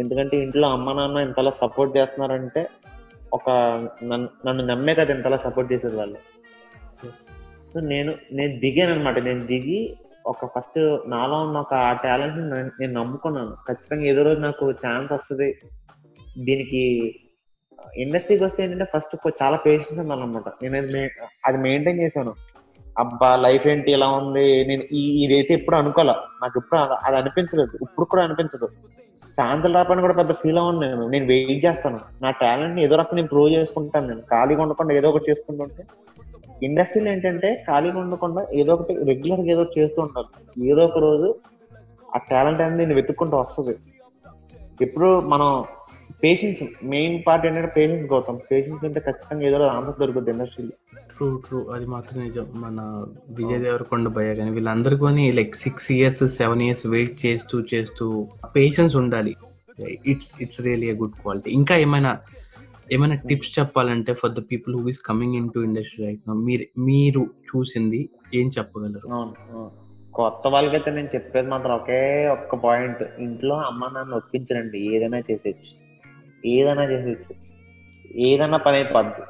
[0.00, 2.68] ఎందుకంటే ఇంట్లో అమ్మ నాన్న ఇంతలా సపోర్ట్ చేస్తున్నారంటే
[3.32, 3.50] ఒక
[4.04, 6.16] నన్ను నన్ను నమ్మే కదా ఇంతలా సపోర్ట్ చేసేది వాళ్ళు.
[7.74, 12.36] సో నేను నేను దిగాను అనమాట నేను దిగి ఒక ఫస్ట్ నాలో ఉన్న ఒక ఆ టాలెంట్
[12.80, 13.56] నేను నమ్ముకున్నాను.
[13.68, 15.58] ఖచ్చితంగా ఏదో రోజు నాకు ఛాన్స్ వస్తుంది.
[16.38, 17.14] దీనికి
[17.96, 21.10] ఇండస్ట్రీకి వస్తే ఏంటంటే ఫస్ట్ చాలా పేషెన్స్ ఉండాలన్నమాట నేను అది మెయి-
[21.46, 22.34] అది మెయింటైన్ చేశాను.
[22.98, 24.64] అబ్బా లైఫ్ ఏంటి ఇలా ఉంది?
[24.64, 27.78] నేను ఇదైతే ఎప్పుడు అనుకోలే నాకు ఇప్పుడు అది- అది అనిపించలేదు.
[27.82, 28.68] ఇప్పుడు కూడా అనిపించదు.
[29.40, 31.08] ఛాన్సులు రాపని కూడా పెద్ద ఫీల్ అవ్వను నేను.
[31.08, 32.00] నేను వెయిట్ చేస్తాను.
[32.22, 34.20] నా టాలెంట్ని ఏదో రకం నేను ప్రూవ్ చేసుకుంటాను నేను.
[34.20, 35.84] ఖాళీగా ఉండకుండా ఏదో ఒకటి చేసుకుంటుంటే
[36.62, 40.28] ఇండస్ట్రీలో ఏంటంటే ఖాళీగా ఉండకుండా ఏదో ఒకటి రెగ్యులర్గా ఏదో ఒకటి చేస్తూ ఉంటాను.
[40.64, 41.34] ఏదో ఒక రోజు
[42.14, 43.76] ఆ టాలెంట్ అనేది నేను వెతుక్కుంటూ వస్తుంది.
[44.80, 45.64] ఇప్పుడు మనం
[46.22, 46.60] పేషెన్స్
[46.92, 48.38] మెయిన్ పార్ట్ ఏంటంటే పేషెన్స్ గౌతమ్.
[48.50, 50.74] పేషెన్స్ అంటే ఖచ్చితంగా ఏదో ఆన్సర్ దొరుకుతుంది ఇండస్ట్రీలో
[51.12, 52.46] ట్రూ ట్రూ అది మాత్రం నిజం.
[52.64, 52.80] మన
[53.38, 58.06] విజయ్ దేవరకొండ భయ్య కానీ వీళ్ళందరికీ like six years seven years wait చేస్తూ చేస్తూ
[58.56, 59.34] పేషెన్స్ ఉండాలి.
[60.12, 62.12] It's it's really a good quality ఇంకా ఏమైనా
[62.92, 67.22] ఏమైనా టిప్స్ చెప్పాలంటే for the people who is coming in to industry right మీరు మీరు
[67.50, 68.00] చూసింది
[68.34, 69.06] ఏం చెప్పగలరు.
[70.14, 74.80] కొత్త వాళ్ళకైతే నేను చెప్పేది మాత్రం ఒకే ఒక్క పాయింట్ ఇంట్లో అమ్మ నాన్న ఒప్పించరండి.
[74.96, 75.70] ఏదైనా చేసేయచ్చు.
[76.46, 77.34] ఏదైనా చేసేయచ్చు.
[78.16, 79.22] ఏదైనా పని అయిపోద్ది.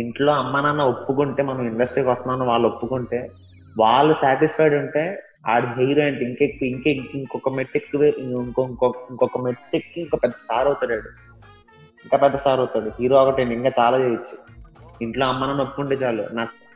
[0.00, 3.32] ఇంట్లో అమ్మ నాన్న ఒప్పుకుంటే మనం ఇండస్ట్రీకి వస్తున్నాను వాళ్ళు ఒప్పుకుంటే
[3.78, 10.16] వాళ్ళు సాటిస్ఫైడ్ ఉంటే ఆడి హీరో అంటే ఇంకెక్కు ఇంకే ఇంకొక మెట్టు ఇంకో ఇంకొక ఇంకొక మెట్టెక్కి ఇంకో
[10.16, 11.08] పెద్ద స్టార్ అవుతాడు ఆడు.
[12.04, 12.90] ఇంకా పెద్ద స్టార్ అవుతాడు.
[13.00, 14.38] హీరో ఒకటి ఇంకా చాలా చేయొచ్చు.
[15.02, 16.28] ఇంట్లో అమ్మ నాన్న ఒప్పుకుంటే చాలు.
[16.32, 16.67] నాకు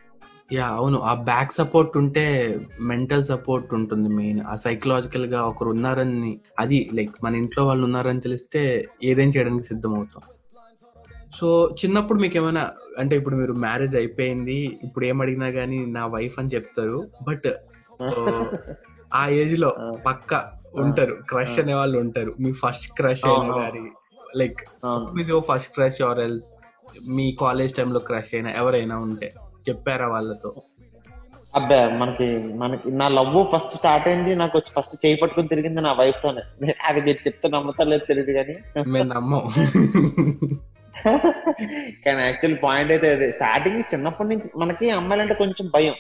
[0.53, 0.99] యా అవును.
[1.01, 2.25] ఆ బ్యాక్ సపోర్ట్ ఉంటే
[2.81, 8.63] మెంటల్ సపోర్ట్ ఉంటుంది మెయిన్ ఆ సైకలాజికల్గా ఒకరు ఉన్నారని అది లైక్ మన ఇంట్లో వాళ్ళు ఉన్నారని తెలిస్తే
[9.03, 10.23] ఏదైనా చేయడానికి సిద్ధం అవుతాం
[11.39, 11.49] సో
[11.85, 12.63] చిన్నప్పుడు మీకు ఏమైనా
[12.99, 17.49] అంటే ఇప్పుడు మీరు మ్యారేజ్ అయిపోయింది ఇప్పుడు ఏం అడిగినా గానీ నా వైఫ్ అని చెప్తారు బట్
[19.15, 19.71] ఆ ఏజ్లో
[20.07, 20.35] పక్క
[20.75, 21.15] ఉంటారు.
[21.29, 22.35] క్రష్ అనే వాళ్ళు ఉంటారు.
[22.41, 23.55] మీ ఫస్ట్ క్రష్ అయినా.
[23.55, 23.83] కానీ
[24.37, 24.61] లైక్.
[25.15, 26.49] మీ ఫస్ట్ క్రష్ ఆర్ ఎల్స్
[27.09, 29.29] మీ కాలేజ్ టైంలో క్రష్ అయినా ఎవరైనా ఉంటే.
[29.69, 30.55] చెప్పారా వాళ్ళతో?
[31.55, 35.93] అబ్బా మనకి మనకి నా లవ్ ఫస్ట్ స్టార్ట్ అయింది నాకు వచ్చి ఫస్ట్ చేయి పట్టుకుని తిరిగింది నా
[35.93, 36.75] వైఫ్ తోనే.
[36.85, 38.55] అది మీరు చెప్తే నమ్ముతారు లేదు తెలియదు కానీ.
[38.89, 39.43] మేము నమ్మం.
[42.07, 43.33] కానీ యాక్చువల్ పాయింట్ అయితే అదే.
[43.33, 45.95] స్టార్టింగ్ చిన్నప్పటి నుంచి మనకి అమ్మాయిలంటే కొంచెం భయం.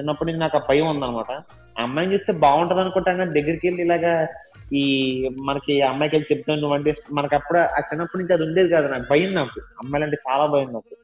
[0.00, 1.42] చిన్నప్పటి నుంచి నాకు ఆ భయం ఉందన్నమాట.
[1.78, 4.26] అమ్మాయిని చూస్తే బాగుంటది అనుకుంటాం కానీ దగ్గరికి వెళ్ళి ఇలాగా
[4.72, 4.84] ఈ
[5.42, 9.04] మనకి అమ్మాయికి వెళ్ళి చెప్తాను నువ్వు అంటే మనకి అప్పుడు ఆ చిన్నప్పటి నుంచి అది ఉండేది కాదు నాకు.
[9.10, 9.60] భయం నాకు.
[9.84, 10.96] అమ్మాయిలంటే చాలా భయం నాకు.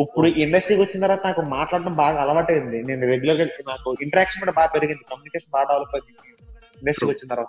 [0.00, 2.82] ఇప్పుడు ఇండస్ట్రీకి వచ్చిన తర్వాత నాకు మాట్లాడడం బాగా అలవాటైంది.
[2.82, 5.00] నేను రెగ్యులర్గా నాకు ఇంటరాక్షన్ కూడా బాగా పెరిగింది.
[5.10, 6.34] కమ్యూనికేషన్ బాగా డెవలప్ అయింది.
[6.78, 7.46] ఇండస్ట్రీకి వచ్చిన తర్వాత.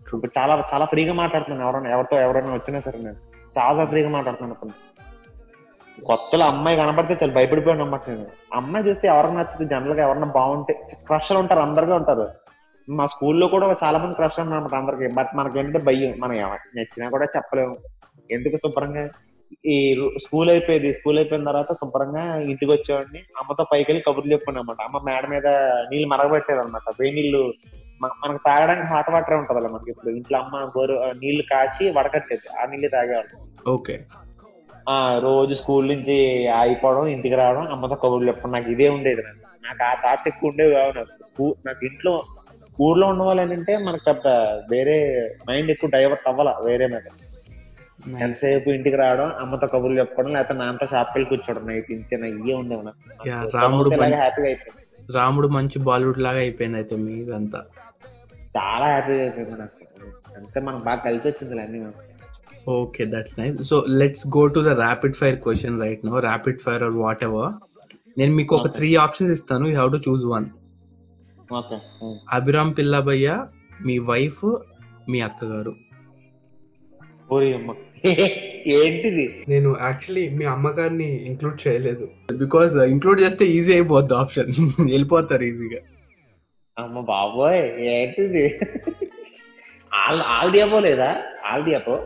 [0.00, 1.70] ఇప్పుడు చాలా చాలా ఫ్రీగా మాట్లాడుతున్నాను.
[1.70, 3.16] ఎవరైనా ఎవరితో ఎవరైనా వచ్చినా సరే నేను.
[3.58, 4.88] చాలా ఫ్రీగా మాట్లాడుతున్నాను ఇప్పుడు.
[6.04, 8.26] కొత్తలో అమ్మాయి కనబడితే చాలా భయపడిపోయాను అన్నమాట నేను.
[8.54, 12.28] అమ్మాయి చూస్తే ఎవరికి నచ్చింది జనరల్గా ఎవరన్నా బాగుంటే క్రష్ ఉంటారు అందరిగా ఉంటారు.
[12.88, 15.14] మా స్కూల్లో కూడా చాలా మంది క్రష్ ఉన్నారు అన్నమాట అందరికి.
[15.14, 16.20] బట్ మనకి ఏంటంటే భయం.
[16.20, 16.34] మనం
[16.76, 17.74] నచ్చినా కూడా చెప్పలేము.
[18.30, 19.08] ఎందుకు శుభ్రంగా
[19.64, 19.76] ఈ
[20.24, 20.92] స్కూల్ అయిపోయేది.
[20.92, 23.20] స్కూల్ అయిపోయిన తర్వాత శుభ్రంగా ఇంటికి వచ్చేవాడిని.
[23.40, 25.48] అమ్మతో పైకి వెళ్ళి కబుర్లు చెప్పుకున్నాం అనమాట అమ్మ మేడ మీద
[25.90, 27.42] నీళ్ళు మరగబెట్టేది అనమాట వేడి నీళ్ళు
[28.22, 30.10] మనకు తాగడానికి హాట్ వాటర్ ఉంటది మనకి ఇప్పుడు.
[30.10, 32.46] ఇంట్లో అమ్మ గోరు నీళ్ళు కాచి వడకట్టేది.
[32.58, 33.34] ఆ నీళ్ళు తాగేవాళ్ళు.
[33.68, 33.96] ఓకే.
[34.88, 36.16] ఆ రోజు స్కూల్ నుంచి
[36.60, 40.74] అయిపోవడం ఇంటికి రావడం అమ్మతో కబుర్లు చెప్పడం నాకు ఇదే ఉండేది నాకు నాకు ఆ థాట్స్ ఎక్కువ ఉండేవి
[40.74, 41.12] కావు నాకు.
[41.22, 42.12] స్కూల్ నాకు ఇంట్లో
[42.78, 44.26] ఊర్లో ఉన్న వాళ్ళు ఏంటంటే మనకు పెద్ద
[44.70, 44.96] వేరే
[45.48, 47.06] మైండ్ ఎక్కువ డైవర్ట్ అవ్వాల వేరే మీద.
[47.98, 53.50] ఎంతసేపు ఇంటికి రావడం అమ్మతో కబుర్లు చెప్పుకోవడం లేకపోతే నాన్నతో షాప్కి వెళ్ళి కూర్చోవడం నైట్ ఇంతే ఇవే నాకు.
[53.56, 55.12] రాముడు హ్యాపీగా అయిపోయింది.
[55.14, 57.60] రాముడు మంచి బాలీవుడ్ లాగా అయిపోయింది అయితే మీదంతా.
[58.56, 59.74] చాలా హ్యాపీగా అయిపోయింది నాకు.
[60.36, 61.80] అంతే మనకు బాగా కలిసి వచ్చింది అన్ని
[62.68, 66.82] okay that's nice so let's go to the rapid fire question right no rapid fire
[66.82, 66.92] or
[67.24, 67.52] whatever
[68.18, 68.66] నేను మీకు ఒక.
[68.66, 69.66] త్రీ ఆప్షన్స్ ఇస్తాను.
[69.68, 70.46] You have to choose one
[71.52, 71.76] okay
[72.32, 73.46] Abhiram పిల్లబయ్య
[73.86, 74.44] మీ వైఫ్
[75.08, 75.74] మీ అక్కగారు.
[77.32, 77.70] ఊరి అమ్మ.
[78.76, 79.24] ఏంటిది?
[79.48, 82.06] నేను యాక్చువల్లీ మీ అమ్మగారిని ఇంక్లూడ్ చేయలేదు.
[82.42, 84.50] బికాస్ ఇంక్లూడ్ చేస్తే ఈజీ అయిపోద్ది ఆప్షన్
[84.92, 85.80] వెళ్ళిపోతారు ఈజీగా
[86.76, 87.62] అమ్మ బాబోయ్
[87.94, 88.44] ఏంటిది?
[89.92, 91.10] ఆల్ ఆల్ దియాపో లేదా?
[91.44, 91.96] ఆల్ దియాపో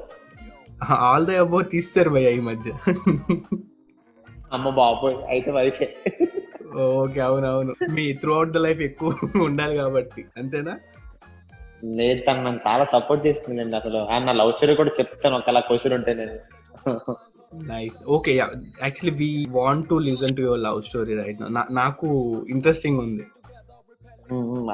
[1.06, 2.70] ఆల్ ద అబో తీస్తారు భయ్య ఈ మధ్య.
[4.52, 5.86] అమ్మ బాబోయ్ అయితే వైఫే
[7.02, 7.72] ఓకే అవునవును.
[7.94, 9.10] మీ త్రూ అవుట్ ద లైఫ్ ఎక్కువ
[9.46, 10.22] ఉండాలి కాబట్టి.
[10.36, 10.74] అంతేనా?
[11.82, 15.94] లేదు తను నన్ను చాలా సపోర్ట్ చేస్తుందండి అసలు ఆ నా లవ్ స్టోరీ కూడా చెప్తాను ఒకలా క్వశ్చన్
[15.98, 16.36] ఉంటే నేను.
[17.66, 21.40] Nice okay actually we want to listen to your love story right
[21.80, 22.08] నాకు
[22.54, 23.24] ఇంట్రెస్టింగ్ ఉంది.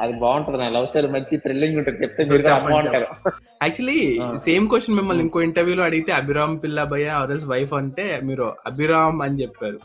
[0.01, 0.59] అది బాగుంటది.
[0.59, 1.99] నా లవ్ స్టోరీ మంచి థ్రిల్లింగ్ ఉంటుంది.
[2.03, 2.23] చెప్తే
[3.62, 4.01] యాక్చువల్లీ.
[4.44, 9.81] సేమ్ క్వశ్చన్ మిమ్మల్ని ఇంకో ఇంటర్వ్యూలో అడిగితే అభిరామ్ పిల్లబయ్య ఆర్ఎల్స్ వైఫ్ అంటే మీరు అభిరామ్ అని చెప్పారు.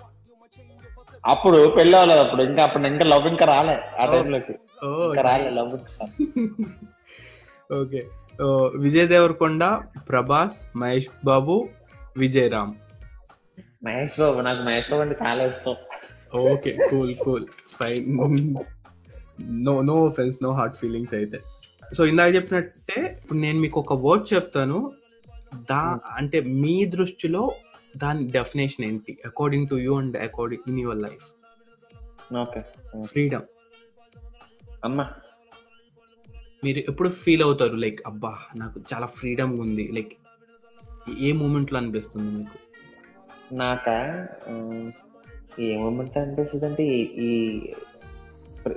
[1.23, 2.41] అప్పుడు పెళ్ళి అవ్వలేదు అప్పుడు.
[2.49, 3.75] ఇంకా అప్పుడు ఇంకా లవ్ ఇంకా రాలే.
[3.99, 4.05] ఆ.
[4.13, 4.53] టైంలోకి
[5.27, 5.73] రాలే లవ్
[7.69, 8.01] ఓకే.
[8.83, 9.63] విజయ్ దేవరకొండ
[10.09, 11.55] ప్రభాస్ మహేష్ బాబు
[12.17, 12.73] విజయ్ రామ్
[13.85, 15.75] మహేష్ బాబు నాకు మహేష్ బాబు అంటే చాలా ఇష్టం.
[16.51, 17.45] Okay cool cool.
[17.77, 18.05] Fine.
[19.67, 21.39] No no friends no heart feelings అయితే.
[21.95, 24.79] సో ఇందాక చెప్పినట్టే ఇప్పుడు నేను మీకు ఒక వర్డ్ చెప్తాను.
[25.71, 25.81] దా
[26.19, 27.43] అంటే మీ దృష్టిలో
[28.03, 29.11] దాని డెఫినేషన్ ఏంటి?
[29.29, 31.25] According to you and according in your life
[32.43, 32.61] okay.
[33.11, 33.45] Freedom
[34.85, 35.05] అమ్మా.
[36.63, 37.73] మీరు ఎప్పుడు ఫీల్ అవుతారు?
[37.73, 39.89] లైక్ అబ్బా నాకు చాలా ఫ్రీడమ్ ఉంది.
[39.93, 40.13] లైక్
[41.19, 42.57] ఏ మూమెంట్లో అనిపిస్తుంది మీకు?
[43.53, 44.27] నాక?
[45.59, 47.73] ఏమొమెంట్ అనిపిస్తుంది అంటే ఈ-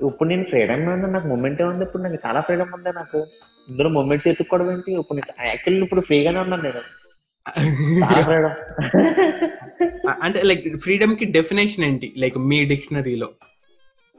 [0.06, 1.84] ఇప్పుడు నేను ఫ్రీడమ్ నాకు మూమెంట్ ఉంది.
[1.84, 3.26] ఇప్పుడు నాకు చాలా ఫ్రీడమ్ ఉంది నాకు.
[3.68, 4.92] ఇందులో మూమెంట్స్ ఎత్తుక్కోవడం ఏంటి?
[4.92, 7.06] ఇప్పుడు యాక్చువల్లీ ఇప్పుడు ఫ్రీగానే ఉన్నాను నేను.
[10.22, 12.14] అంటే లైక్ ఫ్రీడమ్కి డెఫినేషన్ ఏంటి?
[12.16, 13.30] లైక్ మీ డిక్షనరీలో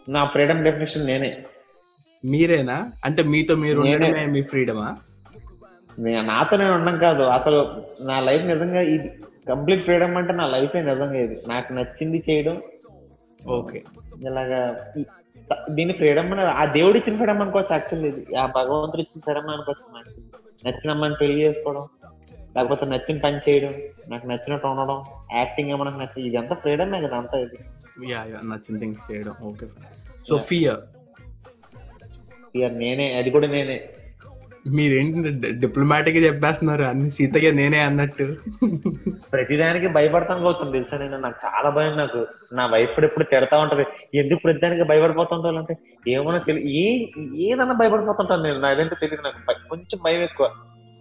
[0.09, 1.43] నా ఫ్రీడమ్ డెఫినేషన్ నేనే.
[2.29, 2.91] మీరేనా?
[3.05, 3.79] అంటే మీతో మీరు.
[3.79, 4.95] ఉండడమే మీ ఫ్రీడమా?
[5.99, 7.23] నే- నాతో నేను ఉండడం కాదు.
[7.23, 9.11] అసలు నా లైఫ్ నిజంగా ఇది
[9.49, 11.41] కంప్లీట్ ఫ్రీడమ్ అంటే నా లైఫే నిజంగా ఇది.
[11.47, 12.61] నాకు నచ్చింది చేయడం.
[13.47, 13.83] ఓకే.
[14.25, 14.77] ఇలాగా
[15.69, 18.35] దీన్ని ఫ్రీడమ్ ఆ దేవుడు ఇచ్చిన ఫ్రీడమ్ అనుకోవచ్చు యాక్చువల్లీ ఇది.
[18.35, 20.29] ఆ భగవంతుడు ఇచ్చిన ఫ్రీడమ్ అనుకోవచ్చు యాక్చువల్లీ
[20.65, 21.87] నచ్చిన అమ్మాయిని పెళ్ళి చేసుకోవడం
[22.57, 23.73] లేకపోతే నచ్చిన పని చేయడం
[24.09, 25.03] నాకు నచ్చినట్టు ఉండడం
[25.35, 27.57] యాక్టింగ్ ఏమో నాకు నచ్చి ఇదంతా ఫ్రీడమే కదా అంతా ఇది.
[28.43, 29.33] నచ్చిన థింగ్స్ చేయడం.
[29.41, 29.67] Okay
[30.29, 30.96] so fear.
[32.65, 33.81] నేనే అది కూడా నేనే.
[34.67, 38.35] మీరేంటి డిప్లొమాటిక్గా చెప్పేస్తున్నారు అన్ని సీతయ్య నేనే అన్నట్టు.
[39.33, 41.17] ప్రతిదానికి భయపడతాను పోతుంది తెలుసా నేను?
[41.17, 42.27] నాకు చాలా భయం నాకు.
[42.53, 43.85] నా వైఫ్ ఎప్పుడు తిడతా ఉంటది.
[44.15, 48.59] ఎందుకు ప్రతిదానికి భయపడిపోతుంటావు అంటే ఏమన్నా తెలియదు ఏ ఏదన్నా భయపడిపోతుంటాను నేను.
[48.59, 49.69] నాదంటే తెలియదు నాకు.
[49.69, 50.49] కొంచెం భయం ఎక్కువ.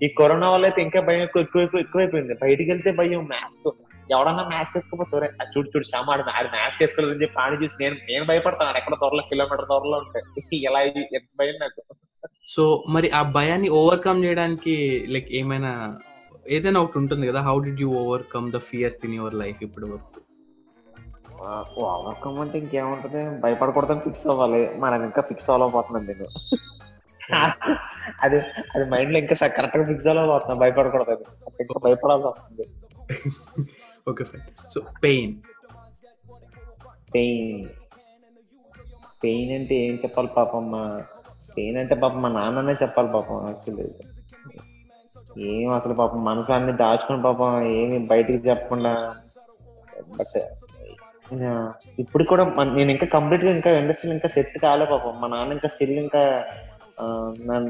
[0.03, 2.35] ఈ కరోనా వల్ల అయితే ఇంకా భయం ఎక్కువ ఎక్కువ ఎక్కువ ఎక్కువైపోయింది.
[2.35, 3.75] బయటికి వెళ్తే భయం మాస్క్
[4.11, 7.75] ఎవడన్నా మ్యాథ్స్ వేసుకోపోతే "ఒరేయ్, అది చూడు చూడు శ్యామ ఆడు ఆడు మ్యాథ్స్ వేసుకోలేదని చెప్పి ఆడి చూసి
[7.81, 8.77] నేను నేను భయపడతాను.
[8.77, 11.83] ఎక్కడ దూరంలో కిలోమీటర్ దూరంలో ఉంటాయి ఎలా ఇది- ఎంత భయం నాకు.
[12.49, 15.99] సో మరి ఆ భయాన్ని ఓవర్కమ్ చేయడానికి లైక్ ఏమైనా
[16.49, 17.41] ఏదైనా ఒకటి ఉంటుంది కదా?
[17.41, 20.21] How did you overcome the fears in your life ఇప్పటి వరకు?
[21.85, 23.41] ఓవర్కమ్ అంటే ఇంకేముంటది?
[23.41, 24.71] భయపడకూడదని ఫిక్స్ అవ్వాలి.
[24.79, 26.57] మనం ఇంకా ఫిక్స్ అవ్వలేకపోతున్నాను నేను.
[28.23, 28.41] అది
[28.75, 30.61] అది మైండ్లో ఇంకా కరెక్ట్గా ఫిక్స్ అవ్వలేకపోతున్నాను.
[30.61, 31.25] భయపడకూడదు
[31.61, 32.69] ఇంకా భయపడాల్సి వస్తుంది.
[34.07, 35.33] Okay fine so pain
[37.15, 37.65] pain
[39.23, 40.83] pain అంటే ఏం చెప్పాలి పాపం మా
[41.57, 43.87] పెయిన్ అంటే పాపం మా నాన్ననే చెప్పాలి పాపం యాక్చువల్లీ
[45.49, 48.93] ఏం అసలు పాపం మనసు అన్ని దాచుకుని పాపం ఏమి బయటికి చెప్పకుండా
[50.13, 50.39] బట్
[51.99, 55.99] ఇప్పుడు కూడా నేను ఇంకా కంప్లీట్గా ఇంకా ఇండస్ట్రీ ఇంకా సెట్ కాలే పాపం మా నాన్న ఇంకా స్టిల్
[55.99, 56.23] ఇంకా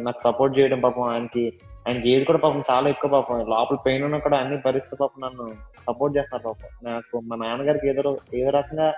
[0.04, 1.44] నాకు సపోర్ట్ చేయడం పాపం ఆయనకి
[1.86, 3.38] ఆయనకి ఏది కూడా పాపం చాలా ఎక్కువ పాపం.
[3.54, 5.46] లోపల పెయిన్ ఉన్నా కూడా అన్ని భరిస్తూ పాపం నన్ను
[5.86, 6.70] సపోర్ట్ చేస్తున్నారు పాపం.
[6.88, 8.88] నాకు మా నాన్నగారికి ఏదో ఏదో రకంగా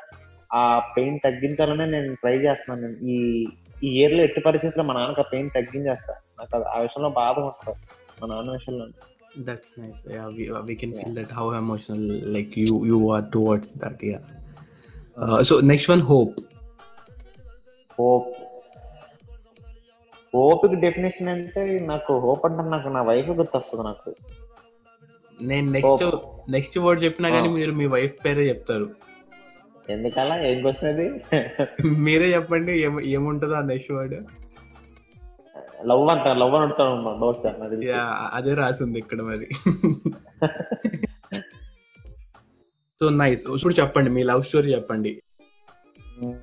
[0.51, 0.63] ఆ
[0.97, 2.81] పెయిన్ తగ్గించాలనే నేను ట్రై చేస్తున్నాను.
[2.85, 3.17] నేను ఈ
[3.83, 6.15] ఈ ఇయర్లో ఎట్టి పరిస్థితుల్లో మా నాన్నకి ఆ పెయిన్ తగ్గించేస్తా.
[6.39, 7.79] నాకు ఆ విషయంలో బాధ ఉంటుంది.
[8.21, 8.87] మా నాన్న విషయంలో.
[9.49, 10.25] That's nice yeah
[10.69, 14.21] we can feel that how emotional like you you are towards that yeah
[15.43, 16.35] so next one hope
[17.99, 18.29] hope
[20.35, 24.15] హోప్కి definition అంటే నాకు హోప్ అంటే నాకు నా వైఫ్ గుర్తొస్తుంది నాకు.
[25.43, 26.17] నేను నెక్స్ట్.
[26.51, 27.49] నెక్స్ట్ వర్డ్ చెప్పినా కానీ.
[27.49, 28.91] మీరు మీ వైఫ్ పేరే చెప్తారు.
[29.91, 30.43] ఎందుకలా?
[30.43, 31.21] ఏం అది?
[31.85, 34.15] మీరే చెప్పండి ఏమ- ఏముంటుందో ఆ నెక్స్ట్ వర్డ్
[35.87, 37.89] లవ్ అంట లవ్ అని.
[37.89, 39.49] యా అదే రాసింది ఇక్కడ మరి.
[43.01, 45.23] సో నైస్ ఇప్పుడు చెప్పండి మీ లవ్ స్టోరీ చెప్పండి.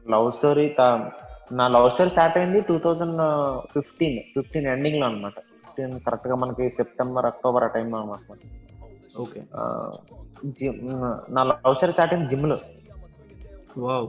[0.09, 0.69] లవ్ స్టోరీ
[1.51, 3.21] నా లవ్ స్టోరీ స్టార్ట్ అయింది టూ థౌజండ్
[3.73, 8.21] ఫిఫ్టీన్ ఫిఫ్టీన్ ఎండింగ్లో అనమాట ఫిఫ్టీన్ కరెక్ట్గా మనకి సెప్టెంబర్ అక్టోబర్ ఆ టైంలో అనమాట
[9.17, 9.41] ఓకే.
[10.57, 10.79] జిమ్
[11.29, 12.57] నా లవ్ స్టోరీ స్టార్ట్ అయింది జిమ్లో.
[13.77, 14.07] వావ్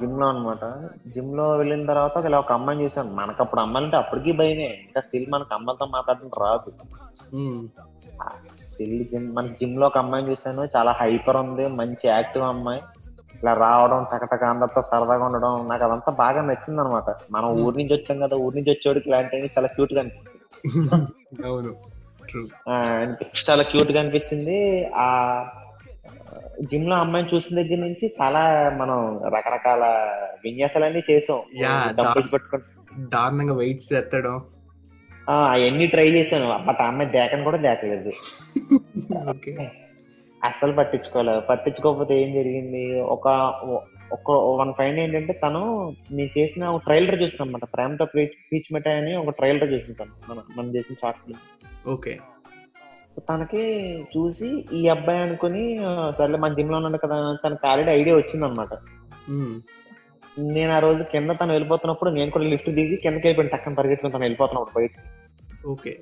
[0.00, 0.64] జిమ్లో అనమాట
[1.14, 4.68] జిమ్లో వెళ్ళిన తర్వాత ఇలా ఒక అమ్మాయిని చూసాను మనకు అప్పుడు అమ్మాయిలు అంటే అప్పటికి భయమే.
[4.84, 6.70] ఇంకా స్టిల్ మనకు అమ్మాయిలతో మాట్లాడడం రాదు.
[8.68, 12.80] స్టిల్ జిమ్ మన జిమ్లో ఒక అమ్మాయిని చూసాను చాలా హైపర్ ఉంది మంచి యాక్టివ్ అమ్మాయి.
[13.42, 17.62] ఇలా రావడం టకటక అందరితో సరదాగా ఉండడం నాకు అదంతా బాగా నచ్చింది అనమాట మనం Hmm.
[17.64, 21.46] ఊరి నుంచి వచ్చాం కదా ఊరి నుంచి వచ్చేవాడికి ఇలాంటివి చాలా క్యూట్గా అనిపిస్తుంది.
[21.46, 21.76] అవును.
[23.50, 24.90] చాలా క్యూట్గా అనిపించింది.
[24.94, 25.08] ఆ
[26.60, 29.84] జిమ్లో అమ్మాయిని చూసిన దగ్గర నుంచి చాలా మనం రకరకాల
[30.44, 31.38] విన్యాసాలన్నీ చేసాం.
[31.60, 32.66] Yeah, డంబుల్స్ పెట్టుకుంటూ.
[32.98, 34.44] దారుణంగా వెయిట్స్ ఎత్తడం.
[35.30, 36.64] ఆ, అవన్నీ ట్రై చేశాను.
[36.66, 38.12] బట్ ఆ అమ్మాయి దేకని కూడా దేకలేదు.
[40.42, 42.82] అస్సలు పట్టించుకోలేదు పట్టించుకోకపోతే ఏం జరిగింది?
[43.00, 43.26] ఒక
[44.12, 45.62] ఒక వన్ ఫైన్ ఏంటంటే తను
[46.12, 48.04] నేను చేసిన ఒక ట్రైలర్ చూసిన అనమాట ప్రేమతో
[48.50, 50.12] పీచ్ మిఠాయి అని ఒక ట్రైలర్ చూసిన తను.
[50.30, 51.42] మన మనం చేసిన షార్ట్ ఫిల్మ్.
[51.88, 52.12] ఓకే.
[53.28, 53.62] తనకి
[54.16, 55.62] చూసి ఈ అబ్బాయి అనుకుని
[56.18, 58.72] సర్లే మన జిమ్లో ఉన్నాడు కదా తనకి ఆల్రెడీ ఐడియా వచ్చింది అనమాట
[60.52, 63.52] నేను ఆ రోజు కింద తను వెళ్ళిపోతున్నప్పుడు నేను కూడా లిఫ్ట్ దిగి కిందకి వెళ్ళిపోయాను.
[63.56, 64.92] టక్కన పరిగెట్టుకుని తను వెళ్ళిపోతున్నప్పుడు బయట
[65.66, 65.92] ఓకే.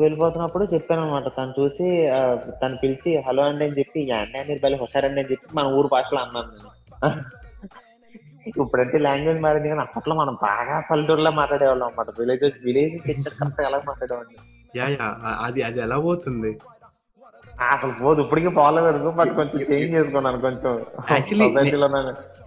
[0.00, 1.86] వెళ్ళిపోతున్నప్పుడు చెప్పాను అనమాట తను చూసి
[2.60, 5.88] తను పిలిచి హలో అండి అని చెప్పి "యా అండి మీరు బలి హుషారండి అని చెప్పి మన ఊరు
[5.94, 6.70] భాషలో అన్నాను నేను.
[8.56, 13.78] ఇప్పుడంటే లాంగ్వేజ్ మారింది కానీ అప్పట్లో మనం బాగా పల్లెటూరులో మాట్లాడేవాళ్ళం అనమాట విలేజ్ విలేజ్ వచ్చినట్టు కరెక్ట్ ఎలా
[13.88, 14.38] మాట్లాడేవాడిని.
[14.74, 15.06] యా యా
[15.46, 16.50] అది అది ఎలా పోతుంది?
[17.70, 20.72] అసలు పోదు ఇప్పటికీ పోలేదు బట్ కొంచెం చేంజ్ చేసుకున్నాను కొంచెం.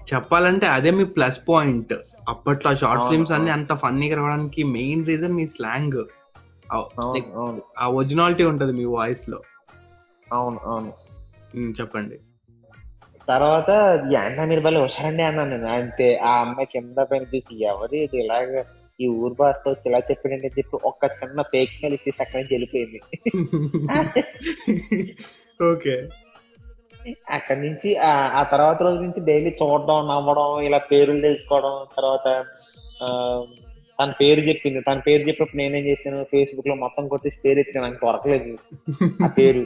[0.07, 1.93] చెప్పాలంటే అదే మీ ప్లస్ పాయింట్
[2.27, 3.51] అప్పట్లో షార్ట్ ఫిల్మ్స్ అన్ని.
[3.57, 5.99] అంత ఫన్నీగా రావడానికి మెయిన్ రీజన్ మీ స్లాంగ్
[7.77, 9.39] ఆ ఒరిజినాలిటీ ఉంటది మీ వాయిస్లో
[10.31, 10.59] అవును.
[10.67, 10.91] అవును
[11.79, 12.17] చెప్పండి.
[13.27, 13.71] తర్వాత
[14.19, 15.67] ఏంటా మీరు బలి హుషారండి అన్నాను నేను.
[15.75, 18.23] అంతే ఆ అమ్మాయి కింద పైన చూసి ఎవరు ఇది?
[18.23, 18.63] ఇలాగ
[18.99, 22.53] ఈ ఊరు భాషతో వచ్చి ఇలా చెప్పాడండి అని చెప్పి ఒక్క చిన్న ఫేక్ స్మైల్ ఇచ్చేసి అక్కడి నుంచి
[22.55, 22.99] వెళ్ళిపోయింది.
[25.69, 26.09] ఓకే.
[27.37, 32.45] అక్కడి నుంచి ఆ ఆ తర్వాత రోజు నుంచి డైలీ చూడడం నవ్వడం ఇలా పేర్లు తెలుసుకోవడం తర్వాత
[33.01, 33.07] ఆ,
[34.03, 34.81] తన పేరు చెప్పింది.
[34.81, 36.23] తన పేరు చెప్పినప్పుడు నేనేం చేశాను?
[36.23, 38.57] ఫేస్బుక్లో మొత్తం కొట్టేసి పేరు ఎత్తిన నాకు దొరకలేదు.
[39.23, 39.65] ఆ పేరు.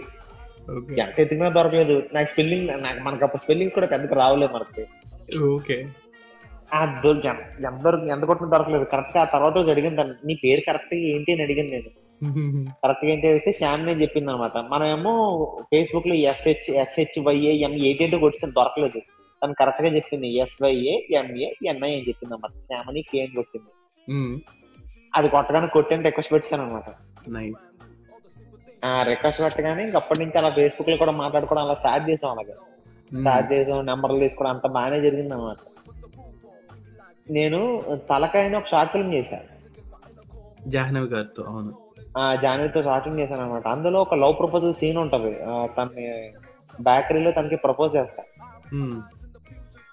[0.99, 2.03] ఎంత ఎత్తికినా దొరకలేదు.
[2.13, 4.85] నాకు స్పెల్లింగ్ నాకు మనకు అప్పుడు స్పెల్లింగ్స్ కూడా పెద్దగా రావులేదు మనకి.
[5.39, 5.87] ఓకే.
[6.75, 8.83] ఎంత ఎంత కొట్టినా దొరకలేదు.
[8.83, 11.33] కరెక్ట్గా ఆ తర్వాత రోజు అడిగింది తను, నీ పేరు కరెక్ట్ ఏంటి?
[11.33, 12.07] అని అడిగాను నేను.
[12.83, 14.57] కరెక్ట్గా ఏంటి అయితే శ్యామ్ నేను చెప్పింది అనమాట.
[14.57, 18.99] మనమేమో ఫేస్బుక్లో ఎస్హెచ్ ఎస్హెచ్ వైఏ ఎం ఏంటంటే కొట్టిన దొరకలేదు.
[19.43, 20.27] తను కరెక్ట్గా చెప్పింది.
[20.27, 22.59] ఎస్వైఏ ఎంఏ ఎన్ఐ అని చెప్పింది అనమాట.
[22.59, 23.67] శ్యామ్ అని కే అని కొట్టింది.
[25.13, 26.89] అది కొట్టగానే కొట్టాను రిక్వెస్ట్ పెట్టాను అనమాట
[29.03, 32.55] రిక్వెస్ట్ పెట్టగానే ఇంక అప్పటి నుంచి అలా ఫేస్బుక్లో కూడా మాట్లాడుకోవడం అలా స్టార్ట్ చేసాం అలాగే.
[33.19, 35.57] స్టార్ట్ చేసాం నెంబర్లు తీసుకోవడం అంత బాగానే జరిగింది అనమాట
[37.29, 37.59] నేను
[38.09, 39.47] తలకాయని ఒక షార్ట్ ఫిల్మ్ చేశాను
[40.69, 41.73] జాహ్నవి గారితో అవును.
[42.17, 45.43] ఆ జాన్వీతో స్టార్టింగ్ చేశాను అనమాట అందులో ఒక లవ్ ప్రపోజల్ సీన్ ఉంటది.
[45.43, 46.05] ఆ, తనని
[46.81, 48.23] బేకరీలో తనకి ప్రపోజ్ చేస్తా.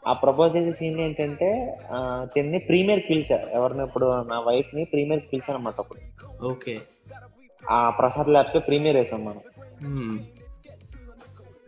[0.06, 1.78] ఆ ప్రపోజ్ చేసే సీన్ ఏంటంటే
[2.34, 6.00] తిన్ని ప్రీమియర్ పిలిచా ఎవరిని ఇప్పుడు నా వైఫ్ని ప్రీమియర్ పిలిచాను అనమాట అప్పుడు.
[6.44, 6.80] ఓకే.
[7.70, 9.40] ఆ ప్రసాద్ ల్యాబ్స్ ప్రీమియర్ వేసాం మనం.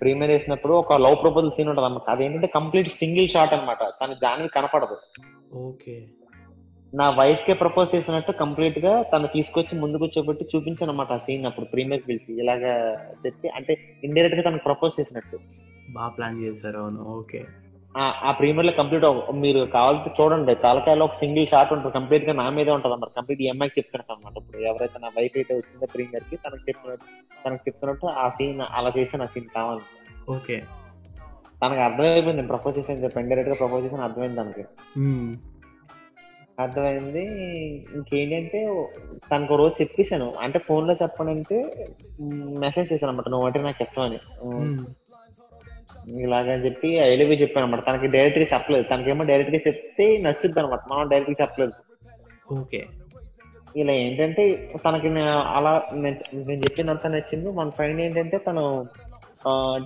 [0.00, 3.78] ప్రీమియర్ వేసినప్పుడు ఒక లవ్ ప్రపోజల్ సీన్ ఉంటుంది అనమాట అదేంటంటే కంప్లీట్ సింగిల్ షాట్ అన్నమాట.
[4.02, 4.96] తన జాన్వి కనపడదు.
[5.54, 6.06] ఓకే.
[6.94, 11.66] నా వైఫ్ కే ప్రపోజ్ చేసినట్టు కంప్లీట్గా తను తీసుకొచ్చి ముందు కూర్చోబెట్టి చూపించాను అనమాట ఆ సీన్ అప్పుడు
[11.66, 12.42] ప్రీమియర్ పిలిచి.
[12.42, 12.72] ఇలాగా
[13.26, 15.38] చెప్పి అంటే ఇండైరెక్ట్గా తనకు ప్రపోజ్ చేసినట్టు.
[15.92, 16.78] బాగా ప్లాన్ చేశారు.
[16.78, 17.02] అవును.
[17.02, 17.46] ఓకే.
[17.96, 20.54] ఆ- ప్రీమియర్లో కంప్లీట్ మీరు కావాలంటే చూడండి.
[20.54, 21.94] తలకాయలో ఒక సింగిల్ షాట్ ఉంటుంది.
[21.94, 23.16] కంప్లీట్గా నా మీదే ఉంటుంది అన్నమాట.
[23.16, 27.06] కంప్లీట్ ఈ అమ్మాయికి చెప్తున్నట్టు అనమాట ఇప్పుడు ఎవరైతే నా వైఫ్ అయితే వచ్చిందో ప్రీమియర్కి తనకు చెప్పినట్టు
[27.46, 29.80] తనకు చెప్తున్నట్టు ఆ సీన్ అలా చేస్తే నా సీన్ కావాలి.
[30.28, 30.62] ఓకే.
[31.64, 32.42] తనకు అర్థమైపోయింది.
[32.42, 33.20] ప్రపోజ్ చేసాను చెప్పి.
[33.20, 34.64] ఇండైరెక్ట్గా ప్రపోజ్ చేసాను అర్థమైంది తనకి.
[36.60, 37.24] అర్థమైంది.
[37.94, 38.86] ఇంకేంటంటే
[39.32, 40.34] తనకు ఒక రోజు చెప్పేశాను.
[40.40, 41.86] అంటే ఫోన్లో చెప్పనంటే
[42.58, 44.18] మెసేజ్ చేశాను అనమాట నువ్వు అంటే నాకు ఇష్టం అని.
[46.06, 48.84] ఇలాగని చెప్పి ఐ లవ్ యూ చెప్పాను అనమాట తనకి డైరెక్ట్గా చెప్పలేదు.
[48.88, 51.72] తనకేమో డైరెక్ట్గా చెప్తే నచ్చుద్ది అనమాట మనం డైరెక్ట్గా చెప్పలేదు.
[52.60, 52.80] ఓకే.
[53.76, 55.08] ఇలా ఏంటంటే తనకి
[55.56, 56.16] అలా నేను
[56.50, 57.50] చెప్పిందంతా నచ్చింది.
[57.50, 58.86] మన ఫ్రెండ్ ఏంటంటే తను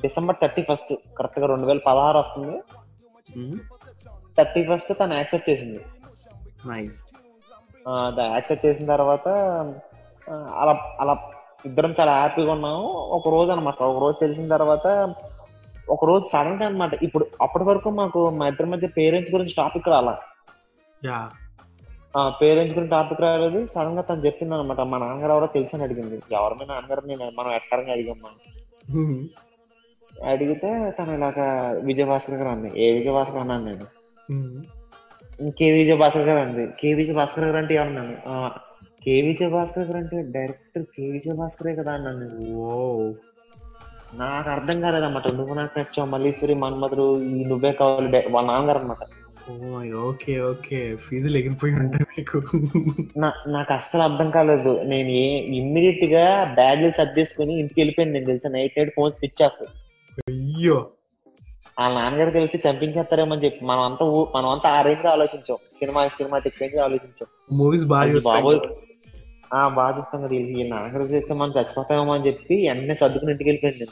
[0.00, 2.56] డిసెంబర్ థర్టీ ఫస్ట్ కరెక్ట్గా రెండు వేల పదహారు వస్తుంది.
[4.38, 5.80] థర్టీ ఫస్ట్ తను యాక్సెప్ట్ చేసింది.
[6.66, 6.98] నైస్.
[8.34, 9.28] యాక్సెప్ట్ చేసిన తర్వాత
[10.60, 11.30] అలా అలా
[11.66, 12.84] ఇద్దరం చాలా హ్యాపీగా ఉన్నాము.
[13.16, 14.86] ఒక రోజు అనమాట ఒక రోజు తెలిసిన తర్వాత
[15.90, 20.14] ఒక రోజు సడన్గా అనమాట ఇప్పుడు అప్పటి వరకు మాకు మా ఇద్దరి మధ్య పేరెంట్స్ గురించి టాపిక్ రాలా.
[22.40, 23.66] పేరెంట్స్ గురించి టాపిక్ రాలేదు.
[23.66, 26.16] సడన్గా తను చెప్పింది అనమాట మా నాన్నగారు ఎవరో తెలుసు అని అడిగింది.
[26.32, 27.02] ఎవరి మీద నాన్నగారు?
[27.06, 28.38] నేను మనం ఎక్కడంగా అడిగాం మనం.
[28.96, 29.20] మ్మ్.
[30.28, 31.46] అడిగితే తను ఇలాగా
[31.82, 32.70] విజయభాస్కర్ గారు అంది.
[32.76, 33.86] ఏ విజయభాస్కర్ అన్నాను నేను.
[35.50, 36.66] కే విజయభాస్కర్ గారు అంది.
[36.80, 38.34] కే విజయభాస్కర్ గారు అంటే ఏమన్నాను "ఆ,
[39.04, 42.26] కే విజయభాస్కర్ గారు అంటే డైరెక్టర్ కే విజయభాస్కరే కదా అన్నాను
[44.12, 45.28] నాకు అర్థం కాలేదన్నమాట.
[45.32, 49.02] నువ్వు నాకు నచ్చావు మల్లీశ్వరి మన్మధుడు ఈ నువ్వే కావాలి వాళ్ళ నాన్నగారు అనమాట
[50.02, 50.96] ఓకే ఓకే.
[50.96, 52.38] ఫీజులు ఎగిరిపోయి ఉంటాయి మీకు.
[53.46, 54.82] నాకు అస్సలు అర్థం కాలేదు.
[54.84, 58.48] నేను ఏ ఇమ్మీడియట్గా బ్యాగ్లు సర్దేసుకుని ఇంటికి వెళ్ళిపోయాను నేను తెలుసా?
[58.48, 59.62] Night night phone switch off.
[60.28, 60.92] అయ్యో!
[61.78, 65.58] వాళ్ళ నాన్నగారికి తెలిస్తే చంపించేస్తారేమో అని చెప్పి మనం అంతా మనం అంతా ఆ రేంజ్ ఆలోచించాం.
[65.72, 67.28] సినిమా సినిమా రేంజ్ ఆలోచించాం.
[67.52, 68.60] మూవీస్ బాగా బాబోయ్.
[69.50, 73.86] ఆ బాగా చూస్తాం కదా ఈ నాన్నగారికి చేస్తే మనం చచ్చిపోతామేమో అని చెప్పి అన్ని సర్దుకుని ఇంటికి వెళ్ళిపోయింది.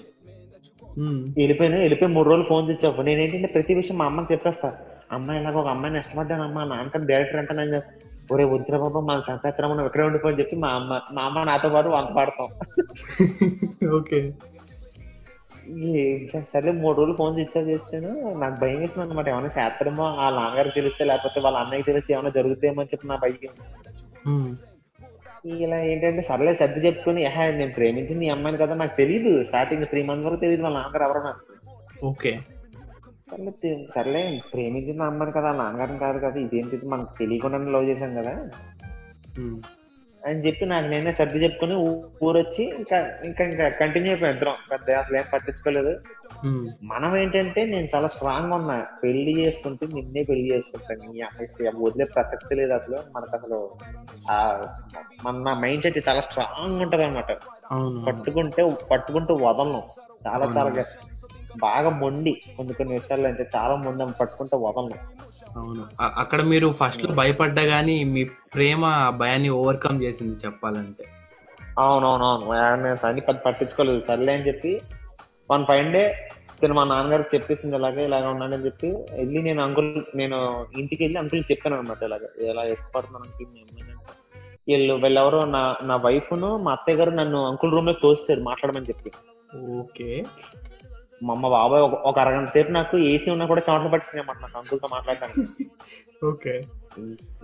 [1.38, 3.00] వెళ్ళిపోయినా వెళ్ళిపోయి మూడు రోజులు ఫోన్ స్విచ్ ఆఫ్.
[3.06, 4.68] నేను ఏంటంటే ప్రతి విషయం మా అమ్మకి చెప్పేస్తా.
[5.12, 7.78] అమ్మాయి ఇలాగ ఒక అమ్మాయిని ఇష్టపడ్డాను అమ్మ నాన్నగారు డైరెక్టర్ అంటే నేను
[8.32, 11.68] ఒరే వద్దురా బాబా మనం చంపేస్తారా మనం ఎక్కడే ఉండిపో అని చెప్పి మా అమ్మ మా అమ్మ నాతో
[11.68, 12.48] పాటు వంత పాడతాం.
[13.98, 14.18] ఓకే.
[16.50, 18.10] సర్లే మూడు రోజులు ఫోన్ స్విచ్ ఆఫ్ చేస్తాను.
[18.38, 22.80] నాకు భయం వేస్తుంది అనమాట ఏమైనా చేస్తారేమో వాళ్ళ నాన్నగారికి తెలిస్తే లేకపోతే వాళ్ళ అన్నయ్యకి తెలిస్తే ఏమైనా జరుగుతాయేమో
[22.80, 23.54] అని చెప్పి నా భయం.
[25.58, 30.02] ఇలా ఏంటంటే సర్లే సర్ది చెప్పుకుని "ఏహే, నేను ప్రేమించింది ఈ అమ్మాయిని కదా నాకు తెలియదు స్టార్టింగ్ త్రీ
[30.02, 31.42] మంత్స్ వరకు తెలియదు వాళ్ళ నాన్నగారు ఎవరో నాకు
[32.02, 32.32] ఓకే.
[33.30, 33.52] సర్లే
[33.94, 34.22] సర్లే
[34.52, 38.34] ప్రేమించిన అమ్మాయిని కదా నాన్నగారిని కాదు కదా ఇదేంటి మనకు తెలియకుండానే లవ్ చేశాం కదా.
[40.22, 41.74] అని చెప్పి నాకు నేనే సర్ది చెప్పుకొని
[42.22, 44.56] ఊరొచ్చి ఇంకా ఇంకా ఇంకా కంటిన్యూ అయిపోయాం ఇద్దరం.
[44.72, 45.92] పెద్ద అసలు ఏం పట్టించుకోలేదు.
[46.90, 48.76] మనం ఏంటంటే నేను చాలా స్ట్రాంగ్ ఉన్నా.
[49.02, 51.48] పెళ్ళి చేసుకుంటే నిన్నే పెళ్ళి చేసుకుంటాను అమ్మాయి
[51.84, 52.98] వదిలే ప్రసక్తి లేదు అసలు.
[53.16, 53.58] మనకు అసలు
[55.24, 57.30] మన మైండ్ సెట్ చాలా స్ట్రాంగ్ ఉంటది అనమాట
[58.06, 59.80] పట్టుకుంటే పట్టుకుంటూ వదలను.
[60.26, 60.70] చాలా చాలా
[61.56, 62.34] బాగా మొండి.
[62.56, 63.96] కొన్ని కొన్ని విషయాల్లో అంటే చాలా మొండి.
[64.20, 64.98] పట్టుకుంటే వదలను.
[65.56, 65.88] అవును.
[66.02, 71.04] అక్కడ మీరు ఫస్ట్లో భయపడ్డా గానీ మీ ప్రేమ ఆ భయాన్ని ఓవర్కమ్ చేసింది చెప్పాలంటే.
[71.78, 72.44] అవునవునవును.
[72.82, 74.00] నేను అన్ని పెద్ద పట్టించుకోలేదు.
[74.00, 74.80] సర్లే అని చెప్పి
[75.50, 76.28] వన్ ఫైవ్ డే
[76.60, 81.44] తిను మా నాన్నగారికి చెప్పేసింది ఇలాగే ఇలాగ ఉన్నాడని చెప్పి వెళ్ళి నేను అంకుల్ నేను ఇంటికి వెళ్ళి అంకుల్
[81.50, 83.58] చెప్పాను అనమాట ఇలాగ ఇలా ఇష్టపడుతున్నాను.
[84.68, 89.12] వీళ్ళు వీళ్ళెవరో నా నా వైఫ్ను మా అత్తయ్య గారు నన్ను అంకుల్ రూమ్లో తోస్తారు మాట్లాడమని చెప్పి.
[89.78, 90.24] ఓకే.
[91.22, 94.88] మా అమ్మ బాబాయ్ ఒక- అరగంట సేపు నాకు ఏసీ ఉన్నా కూడా చోట్ల పట్టించింది అన్నమాట నాకు అంకుల్తో
[94.92, 95.64] మాట్లాడడానికి
[96.26, 96.60] ఓకే.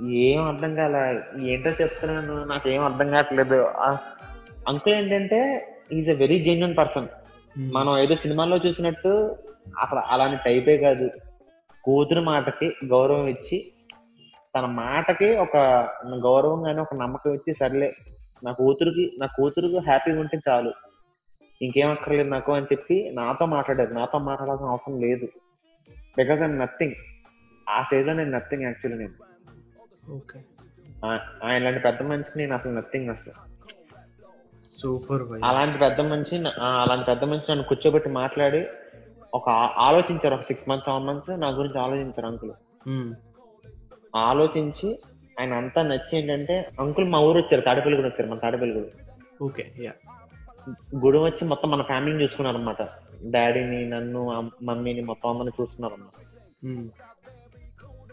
[0.09, 0.97] ఏం అర్థం కాల.
[1.41, 2.45] ఏంటో చెప్తున్నాను.
[2.45, 3.67] నాకు ఏం అర్థం కావట్లేదు.
[4.69, 5.41] అంకుల్ ఏంటంటే
[5.93, 7.09] is a very genuine person
[7.73, 9.37] మనం ఏదో సినిమాల్లో చూసినట్టు
[9.79, 11.11] అసలు అలాంటి టైపే కాదు.
[11.85, 13.57] కూతురు మాటకి గౌరవం ఇచ్చి
[14.57, 15.57] తన మాటకి ఒక
[16.23, 17.95] గౌరవం కానీ ఒక నమ్మకం ఇచ్చి సర్లే
[18.43, 20.73] నా కూతురుకి నా కూతురుకు హ్యాపీగా ఉంటే చాలు.
[21.63, 23.93] ఇంకేం అక్కర్లేదు నాకు అని చెప్పి నాతో మాట్లాడారు.
[23.93, 25.27] నాతో మాట్లాడాల్సిన అవసరం లేదు.
[26.19, 26.97] బికాస్ ఐమ్ నథింగ్
[27.67, 29.17] ఆ స్టేజ్లో నేను నథింగ్ యాక్చువల్లీ నేను.
[31.45, 33.35] ఆయన లాంటి పెద్ద మనిషి నేను అసలు నథింగ్ అసలు.
[34.73, 36.37] సూపర్ అలాంటి పెద్ద మనిషి
[36.83, 38.63] అలాంటి పెద్ద మనిషి నన్ను కూర్చోబెట్టి మాట్లాడి
[39.35, 39.49] ఒక
[39.89, 40.35] ఆలోచించారు.
[40.35, 42.53] ఒక సిక్స్ మంత్స్ సెవెన్ మంత్స్ నా గురించి ఆలోచించారు అంకుల్
[44.17, 44.89] ఆలోచించి
[45.41, 47.63] ఆయన అంతా నచ్చి ఏంటంటే అంకుల్ మా ఊరు వచ్చారు.
[47.69, 48.91] తాడేపల్లి కూడా వచ్చారు మన తాడేపల్లి కూడా
[49.43, 49.93] ఓకే యా
[51.03, 52.83] గుడి వచ్చి మొత్తం మన ఫ్యామిలీని చూసుకున్నారు అనమాట
[53.35, 54.21] డాడీని నన్ను
[54.69, 56.21] మమ్మీని మొత్తం అందరిని చూసుకున్నారు అన్నమాట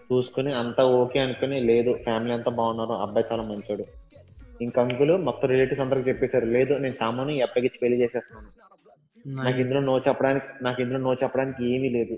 [0.10, 3.86] చూసుకుని అంతా ఓకే అనుకుని లేదు ఫ్యామిలీ అంతా బాగున్నారు అబ్బాయి చాలా మంచోడు.
[4.60, 8.50] ఇంకా అంకులు మొత్తం రిలేటివ్స్ అందరికి చెప్పేశారు లేదు నేను సామాను ఈ అబ్బాయికి పెళ్ళి చేసేస్తున్నాను
[9.42, 12.16] నాకు ఇందులో నో చెప్పడానికి నాకు ఇందులో నో చెప్పడానికి ఏమీ లేదు.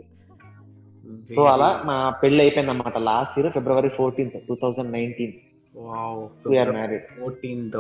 [1.29, 5.35] సో అలా మా పెళ్ళి అయిపోయింది అనమాట last year February fourteenth two thousand nineteen
[6.75, 7.77] married fourteenth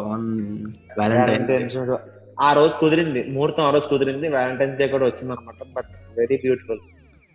[2.41, 3.27] ఆ రోజు కుదిరింది.
[3.29, 4.29] ముహూర్తం ఆ రోజు కుదిరింది.
[4.29, 6.79] వ్యాలంటైన్స్ డే కూడా వచ్చింది అనమాట బట్ వెరీ బ్యూటిఫుల్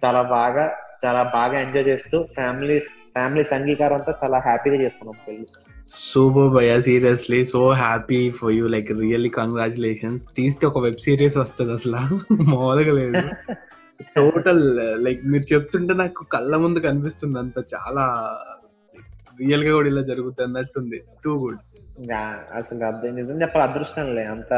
[0.04, 0.72] చాలా బాగా
[1.06, 5.46] చాలా బాగా ఎంజాయ్ చేస్తూ ఫ్యామిలీస్ ఫ్యామిలీస్ అంగీకారంతో చాలా హ్యాపీగా చేసుకున్నాం పెళ్ళి
[5.94, 11.72] సూపర్ భయ్యా seriously so happy for you like really congratulations తీస్తే ఒక వెబ్ సిరీస్ వస్తుంది
[11.72, 11.92] అసలు.
[12.32, 13.22] మామూలుగా లేదు.
[14.02, 17.64] టోటల్ లైక్ మీరు చెప్తుంటే నాకు కళ్ళ ముందు కనిపిస్తుంది అంత.
[17.74, 18.36] చాలా
[19.40, 21.02] రియల్గా కూడా ఇలా జరుగుతుంది అన్నట్టుంది.
[21.24, 21.58] టూ గుడ్
[22.58, 24.24] అసలు అర్థం నిజం చెప్పాలి అదృష్టం లే.
[24.26, 24.52] అంత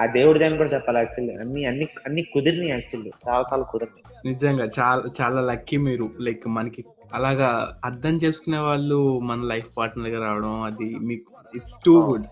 [0.00, 4.04] ఆ దేవుడి దాన్ని కూడా చెప్పాలి యాక్చువల్లీ అన్ని అన్ని అన్ని కుదిరినాయి యాక్చువల్లీ చాలా చాలా కుదిరినాయి.
[4.26, 6.10] నిజంగా చాలా చాలా లక్కీ మీరు.
[6.20, 7.48] లైక్ మనకి అలాగా
[7.84, 12.26] అర్థం చేసుకునే వాళ్ళు మన లైఫ్ పార్ట్నర్గా రావడం అది మీకు ఇట్స్ టూ గుడ్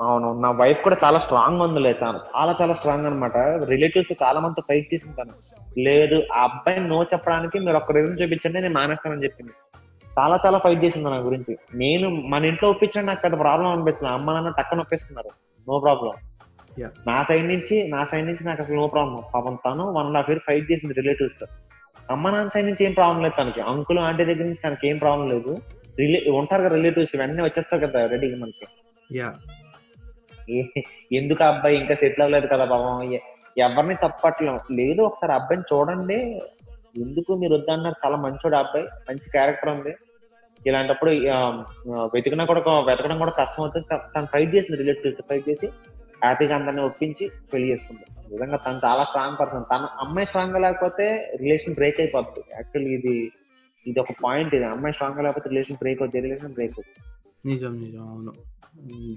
[0.00, 1.92] అవును నా వైఫ్ కూడా చాలా స్ట్రాంగ్ ఉందిలే.
[1.92, 5.34] తను చాలా చాలా స్ట్రాంగ్ అనమాట రిలేటివ్స్ చాలా మంది ఫైట్ చేసింది తను.
[5.78, 9.54] లేదు ఆ అబ్బాయి నో చెప్పడానికి మీరు ఒక్క రీజన్ చూపించండి నేను మానేస్తానని చెప్పింది.
[10.18, 11.58] చాలా చాలా ఫైట్ చేసింది నా గురించి.
[11.74, 15.30] నేను మన ఇంట్లో ఒప్పించడం నాకు పెద్ద ప్రాబ్లం అనిపించింది అమ్మ నాన్న టక్కన ఒప్పేసుకున్నారు.
[15.70, 16.12] No problem.
[17.06, 20.30] నా సైడ్ నుంచి నా సైడ్ నుంచి నాకు అసలు నో ప్రాబ్లం పాపం తను one and half
[20.30, 21.46] year fight చేసింది రిలేటివ్స్తో.
[22.10, 23.60] అమ్మ నాన్న సైడ్ నుంచి ఏం ప్రాబ్లం లేదు తనకి.
[23.60, 25.58] అంకుల్ ఆంటీ దగ్గర నుంచి తనకి ఏం ప్రాబ్లం లేదు.
[25.98, 28.66] రిలే ఉంటారు కదా రిలేటివ్స్ ఇవన్నీ వచ్చేస్తారు కదా రెడీగా మనకి.
[31.16, 33.12] ఎందుకు అబ్బాయి ఇంకా సెటిల్ అవ్వలేదు కదా పాపం?
[33.58, 34.58] ఎవరిని తప్పట్లేం?
[34.72, 36.40] లేదు ఒకసారి అబ్బాయిని చూడండి.
[36.96, 37.94] ఎందుకు మీరు వద్దన్నారు?
[38.04, 38.86] చాలా మంచోడు ఆ అబ్బాయి.
[39.08, 39.94] మంచి క్యారెక్టర్ ఉంది.
[40.66, 41.10] ఇలాంటప్పుడు
[42.14, 43.86] వెతికినా కూడా వెతకడం కూడా కష్టం అవుతుంది
[44.16, 45.66] తను ఫైట్ చేసింది రిలేటివ్స్ ఫైట్ చేసి
[46.22, 48.04] హ్యాపీగా అందరిని ఒప్పించి పెళ్ళి చేసుకుంది.
[48.32, 51.06] నిజంగా తను చాలా స్ట్రాంగ్ పర్సన్ తన అమ్మాయి స్ట్రాంగ్గా లేకపోతే
[51.42, 52.42] రిలేషన్ బ్రేక్ అయిపోద్ది.
[52.54, 53.16] యాక్చువల్లీ ఇది
[53.86, 54.64] ఇది ఒక పాయింట్ ఇది.
[54.64, 57.02] అమ్మాయి స్ట్రాంగ్గా లేకపోతే రిలేషన్ బ్రేక్ అవుతుంది రిలేషన్ బ్రేక్ అవుతుంది
[57.50, 58.02] నిజం నిజం.
[58.10, 58.32] అవును.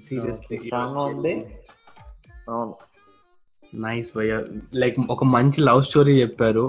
[0.08, 1.32] సీరియస్లీ స్ట్రాంగ్గా ఉంది.
[2.48, 2.74] అవును.
[3.86, 4.34] నైస్ భయ్య.
[4.74, 6.64] లైక్ ఒక మంచి లవ్ స్టోరీ చెప్పారు.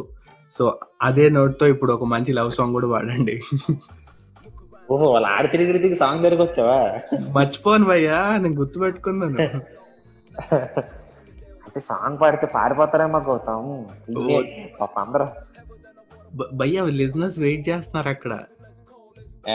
[0.52, 0.64] సో
[1.02, 3.36] అదే నోట్తో ఇప్పుడు ఒక మంచి లవ్ సాంగ్ కూడా పాడండి.
[4.92, 6.80] ఓహో వాళ్ళు ఆడి తిరిగి తిరిగి సాంగ్ దగ్గరికి వచ్చావా
[7.30, 9.40] మర్చిపోను భయ్యా నేను గుర్తు పెట్టుకున్నాను.
[11.66, 13.70] అంటే సాంగ్ పాడితే పారిపోతారేమో గౌతమ్.
[15.00, 15.28] అందరూ.
[16.54, 18.34] భయ్యా లిజినెస్ వెయిట్ చేస్తున్నారు అక్కడ.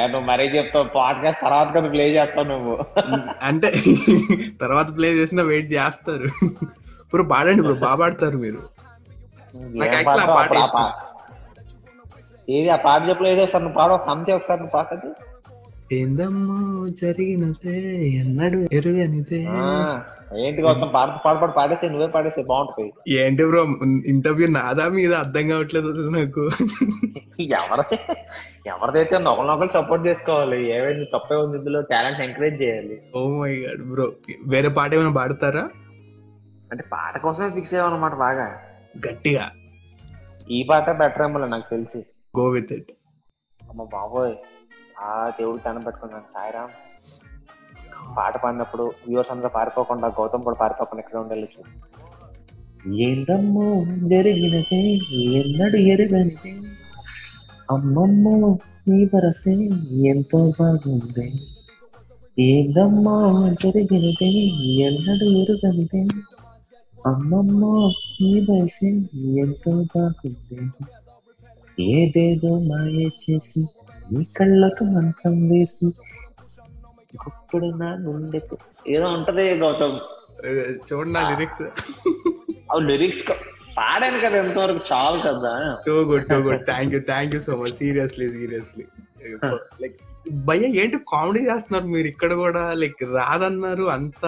[0.04, 2.74] నువ్వు మరీ చెప్తావు పాడ్కాస్ట్ తర్వాత కదా ప్లే చేస్తావు నువ్వు.
[3.42, 3.68] అంటే
[4.60, 6.28] తర్వాత ప్లే చేసినా వెయిట్ చేస్తారు.
[7.04, 8.62] ఇప్పుడు పాడండి ఇప్పుడు బాగా పాడతారు మీరు.
[9.56, 10.26] నాకు ఆ?
[10.36, 10.52] పాట
[12.50, 15.10] ఏది ఆ పాట చెప్పలేదు ఒకసారి నువ్వు పాడు హంతే ఒకసారి నువ్వు పాటది
[15.92, 19.40] ఏందమ్మో జరిగినదే ఎన్నడు ఎరుగనిదే.
[20.46, 22.92] ఏంటి గౌతమ్ పాట పాడు పాడు పాడేసి నువ్వే పాడేసి బాగుంటది.
[23.08, 23.62] ఏంటి బ్రో
[24.06, 26.50] ఇంటర్వ్యూ నాదా మీద అర్థం కావట్లేదు నాకు.
[27.40, 27.98] ఎవరి
[28.68, 33.00] ఎవరిదైతే ఒకరు సపోర్ట్ చేసుకోవాలి ఏమైంది తప్పే ఉంది ఇందులో టాలెంట్ ఎంకరేజ్ చేయాలి.
[33.16, 34.12] ఓ మై గాడ్ బ్రో
[34.46, 35.68] వేరే పాట ఏమైనా పాడతారా?
[36.72, 38.58] అంటే పాట కోసమే ఫిక్స్ అయ్యామన్నమాట బాగా.
[39.08, 39.50] గట్టిగా.
[40.50, 42.06] ఈ పాట బెటర్ ఏమో నాకు తెలిసి.
[42.38, 42.92] గో విత్ ఇట్
[43.70, 44.34] అమ్మ బాబోయ్.
[44.98, 46.24] ఆ దేవుడు దండం పెట్టుకున్నాను.
[46.30, 46.70] సాయిరామ్.
[48.16, 51.70] పాట పాడినప్పుడు వ్యూవర్స్ అందరూ పారిపోకుండా గౌతమ్ కూడా పారిపోకుండా ఇక్కడ ఉండాలి చూడు.
[52.94, 54.82] ఏందమ్మో జరిగినదే
[55.38, 56.52] ఎన్నడు ఎరుగనిదే.
[57.70, 58.58] అమ్మమ్మో
[58.88, 59.54] నీ వరసే
[60.08, 61.48] ఎంతో బాగుంది.
[62.38, 64.30] ఏందమ్మో జరిగినదే
[64.86, 66.08] ఎన్నడు ఎరుగనిదే.
[67.06, 67.88] అమ్మమ్మో
[68.22, 68.88] నీ వయసే
[69.42, 70.70] ఎంతో బాగుంది.
[71.78, 73.62] ఏదేదో మాయ చేసి
[74.12, 75.88] నీ కళ్ళకు మంత్రం వేసి
[77.28, 78.56] ఇప్పుడు నా గుండెకు
[78.94, 79.98] ఏదో ఉంటది గౌతమ్.
[80.88, 81.62] చూడండి లిరిక్స్
[82.70, 83.22] అవి లిరిక్స్
[83.78, 85.52] పాడాను కదా ఎంతవరకు చాలు కదా.
[85.86, 86.62] Too good too good.
[86.70, 88.84] Thank you thank you so much seriously seriously
[89.82, 89.96] like
[90.48, 92.62] భయ్య ఏంటి కామెడీ చేస్తున్నారు మీరు ఇక్కడ కూడా?
[92.82, 94.24] లైక్ రాదన్నారు అంత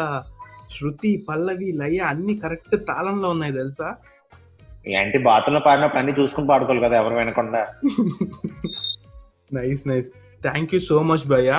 [0.77, 3.89] శృతి పల్లవి లయ అన్ని కరెక్ట్ తాళంలో ఉన్నాయి తెలుసా?
[4.99, 7.61] ఏంటి బాత్రూంలో పాడినప్పుడు అన్ని చూసుకుని పాడుకోవాలి కదా ఎవరు వినకుండా.
[9.59, 10.09] Nice nice.
[10.47, 11.53] Thank you so much భయ్య.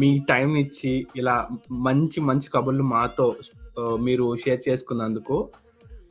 [0.00, 1.34] మీ టైం ఇచ్చి ఇలా
[1.88, 3.26] మంచి మంచి కబుర్లు మాతో
[4.06, 5.36] మీరు షేర్ చేసుకున్నందుకు.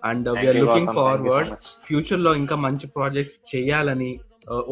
[0.10, 1.54] అండ్ వీఆర్ లుకింగ్ ఫార్వర్డ్
[1.88, 4.12] ఫ్యూచర్లో ఇంకా మంచి ప్రాజెక్ట్స్ చేయాలని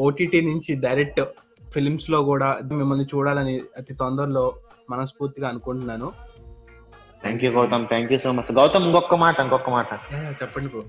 [0.06, 1.22] ఓటీటీ నుంచి డైరెక్ట్
[1.74, 4.46] ఫిలిమ్స్లో కూడా మిమ్మల్ని చూడాలని అతి తొందరలో
[4.90, 6.08] మనస్ఫూర్తిగా అనుకుంటున్నాను.
[7.24, 9.88] Thank you Gautam thank you so much Gautam ఇంకొక మాట ఇంకొక మాట.
[10.42, 10.82] చెప్పండి బ్రో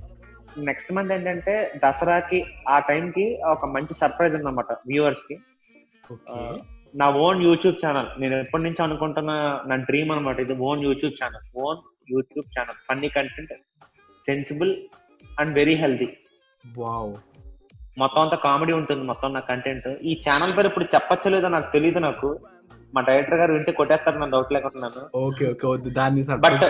[0.69, 2.39] నెక్స్ట్ మంత్ ఏంటంటే దసరాకి
[2.69, 5.37] ఆ time కి ఒక మంచి సర్ప్రైజ్ ఉందన్నమాట వ్యూవర్స్కి
[7.01, 8.09] నా ఓన్ యూట్యూబ్ ఛానల్.
[8.23, 9.33] నేను ఎప్పటి నుంచి అనుకుంటున్న
[9.71, 11.45] నా డ్రీమ్ అనమాట ఇది own YouTube channel.
[11.65, 11.81] Own
[12.15, 12.79] YouTube channel.
[12.89, 13.55] Funny content
[14.21, 14.73] sensible
[15.41, 16.09] and very healthy.
[16.65, 17.15] Wow.
[17.99, 19.89] మొత్తం అంతా కామెడీ ఉంటుంది మొత్తం నా కంటెంట్.
[20.11, 22.31] ఈ ఛానల్ పేరు ఇప్పుడు చెప్పచ్చో లేదో నాకు తెలియదు నాకు.
[22.95, 25.91] మా డైరెక్టర్ గారు వింటే కొట్టేస్తారు నన్ను డౌట్ లేకుంటున్నాను ఓకే ఓకే వద్దు.
[25.91, 26.61] దాన్ని But,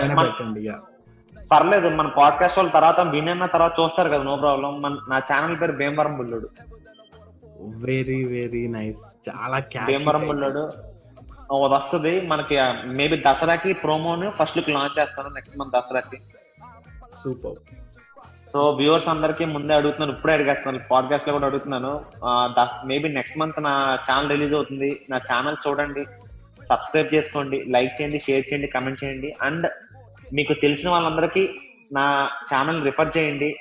[1.51, 5.71] పర్లేదు మన పాడ్కాస్ట్ వాళ్ళ తర్వాత విన్న తర్వాత చూస్తారు కదా నో ప్రాబ్లం మన నా ఛానల్ పేరు
[5.71, 6.49] Bhimavaram Bulludu.
[7.59, 10.59] Very very nice చాలా భీమవరం బుల్లుడు.
[10.59, 12.27] అది వస్తుంది.
[12.27, 16.21] మనకి మేబీ దసరాకి ప్రోమోని ఫస్ట్ లుక్ లాంచ్ చేస్తాను నెక్స్ట్ మంత్ దసరాకి.
[17.23, 17.77] సూపర్
[18.53, 22.01] సో వ్యూవర్స్ అందరికి ముందే అడుగుతున్నాను ఇప్పుడే అడిగేస్తున్నాను పాడ్కాస్ట్లో కూడా అడుగుతున్నాను.
[22.87, 25.05] మేబీ నెక్స్ట్ మంత్ నా ఛానల్ రిలీజ్ అవుతుంది.
[25.09, 26.05] నా ఛానల్ చూడండి
[26.61, 29.35] సబ్స్క్రైబ్ చేసుకోండి లైక్ చేయండి షేర్ చేయండి కమెంట్ చేయండి.
[29.41, 29.67] అండ్
[30.33, 31.49] మీకు తెలిసిన వాళ్ళందరికీ
[31.91, 33.55] నా ఛానల్ రిఫర్ చేయండి.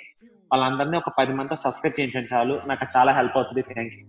[0.53, 2.61] వాళ్ళందరినీ ఒక పది మందితో సబ్స్క్రైబ్ చేయించండి చాలు.
[2.67, 3.63] నాకు చాలా హెల్ప్ అవుతుంది.
[3.63, 4.03] Thank you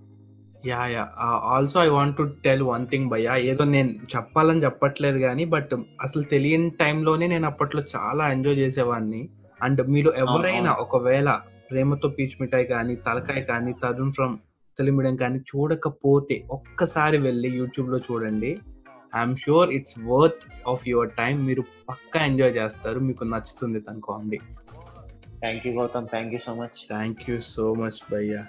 [0.69, 0.87] yeah.
[0.87, 3.35] Yeah also I want to tell one thing భయ్యా.
[3.35, 9.29] ఏదో నేను చెప్పాలని చెప్పట్లేదు కానీ బట్ అసలు తెలియని టైంలోనే నేను అప్పట్లో చాలా ఎంజాయ్ చేసేవాడిని
[9.63, 11.41] అండ్ మీరు ఎవరైనా ఒకవేళ
[11.71, 14.37] ప్రేమతో పీచ్ మిఠాయి కానీ తలకాయ కానీ తరుణ్ ఫ్రమ్
[14.79, 18.57] తెలుగుమిడియం కానీ చూడకపోతే ఒక్కసారి వెళ్ళి యూట్యూబ్లో చూడండి.
[19.17, 22.99] I'm sure it's worth of your time మీరు పక్కా ఎంజాయ్ చేస్తారు.
[22.99, 24.39] మీకు నచ్చుతుంది తన comedy
[25.41, 28.43] thank you Gautam thank you so much thank you so much భయ్యా.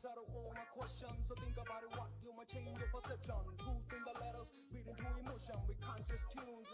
[0.00, 1.28] Settle all my questions.
[1.28, 3.36] So think about it, what you might change your perception.
[3.60, 6.68] Truth in the letters, reading through emotion with conscious tunes.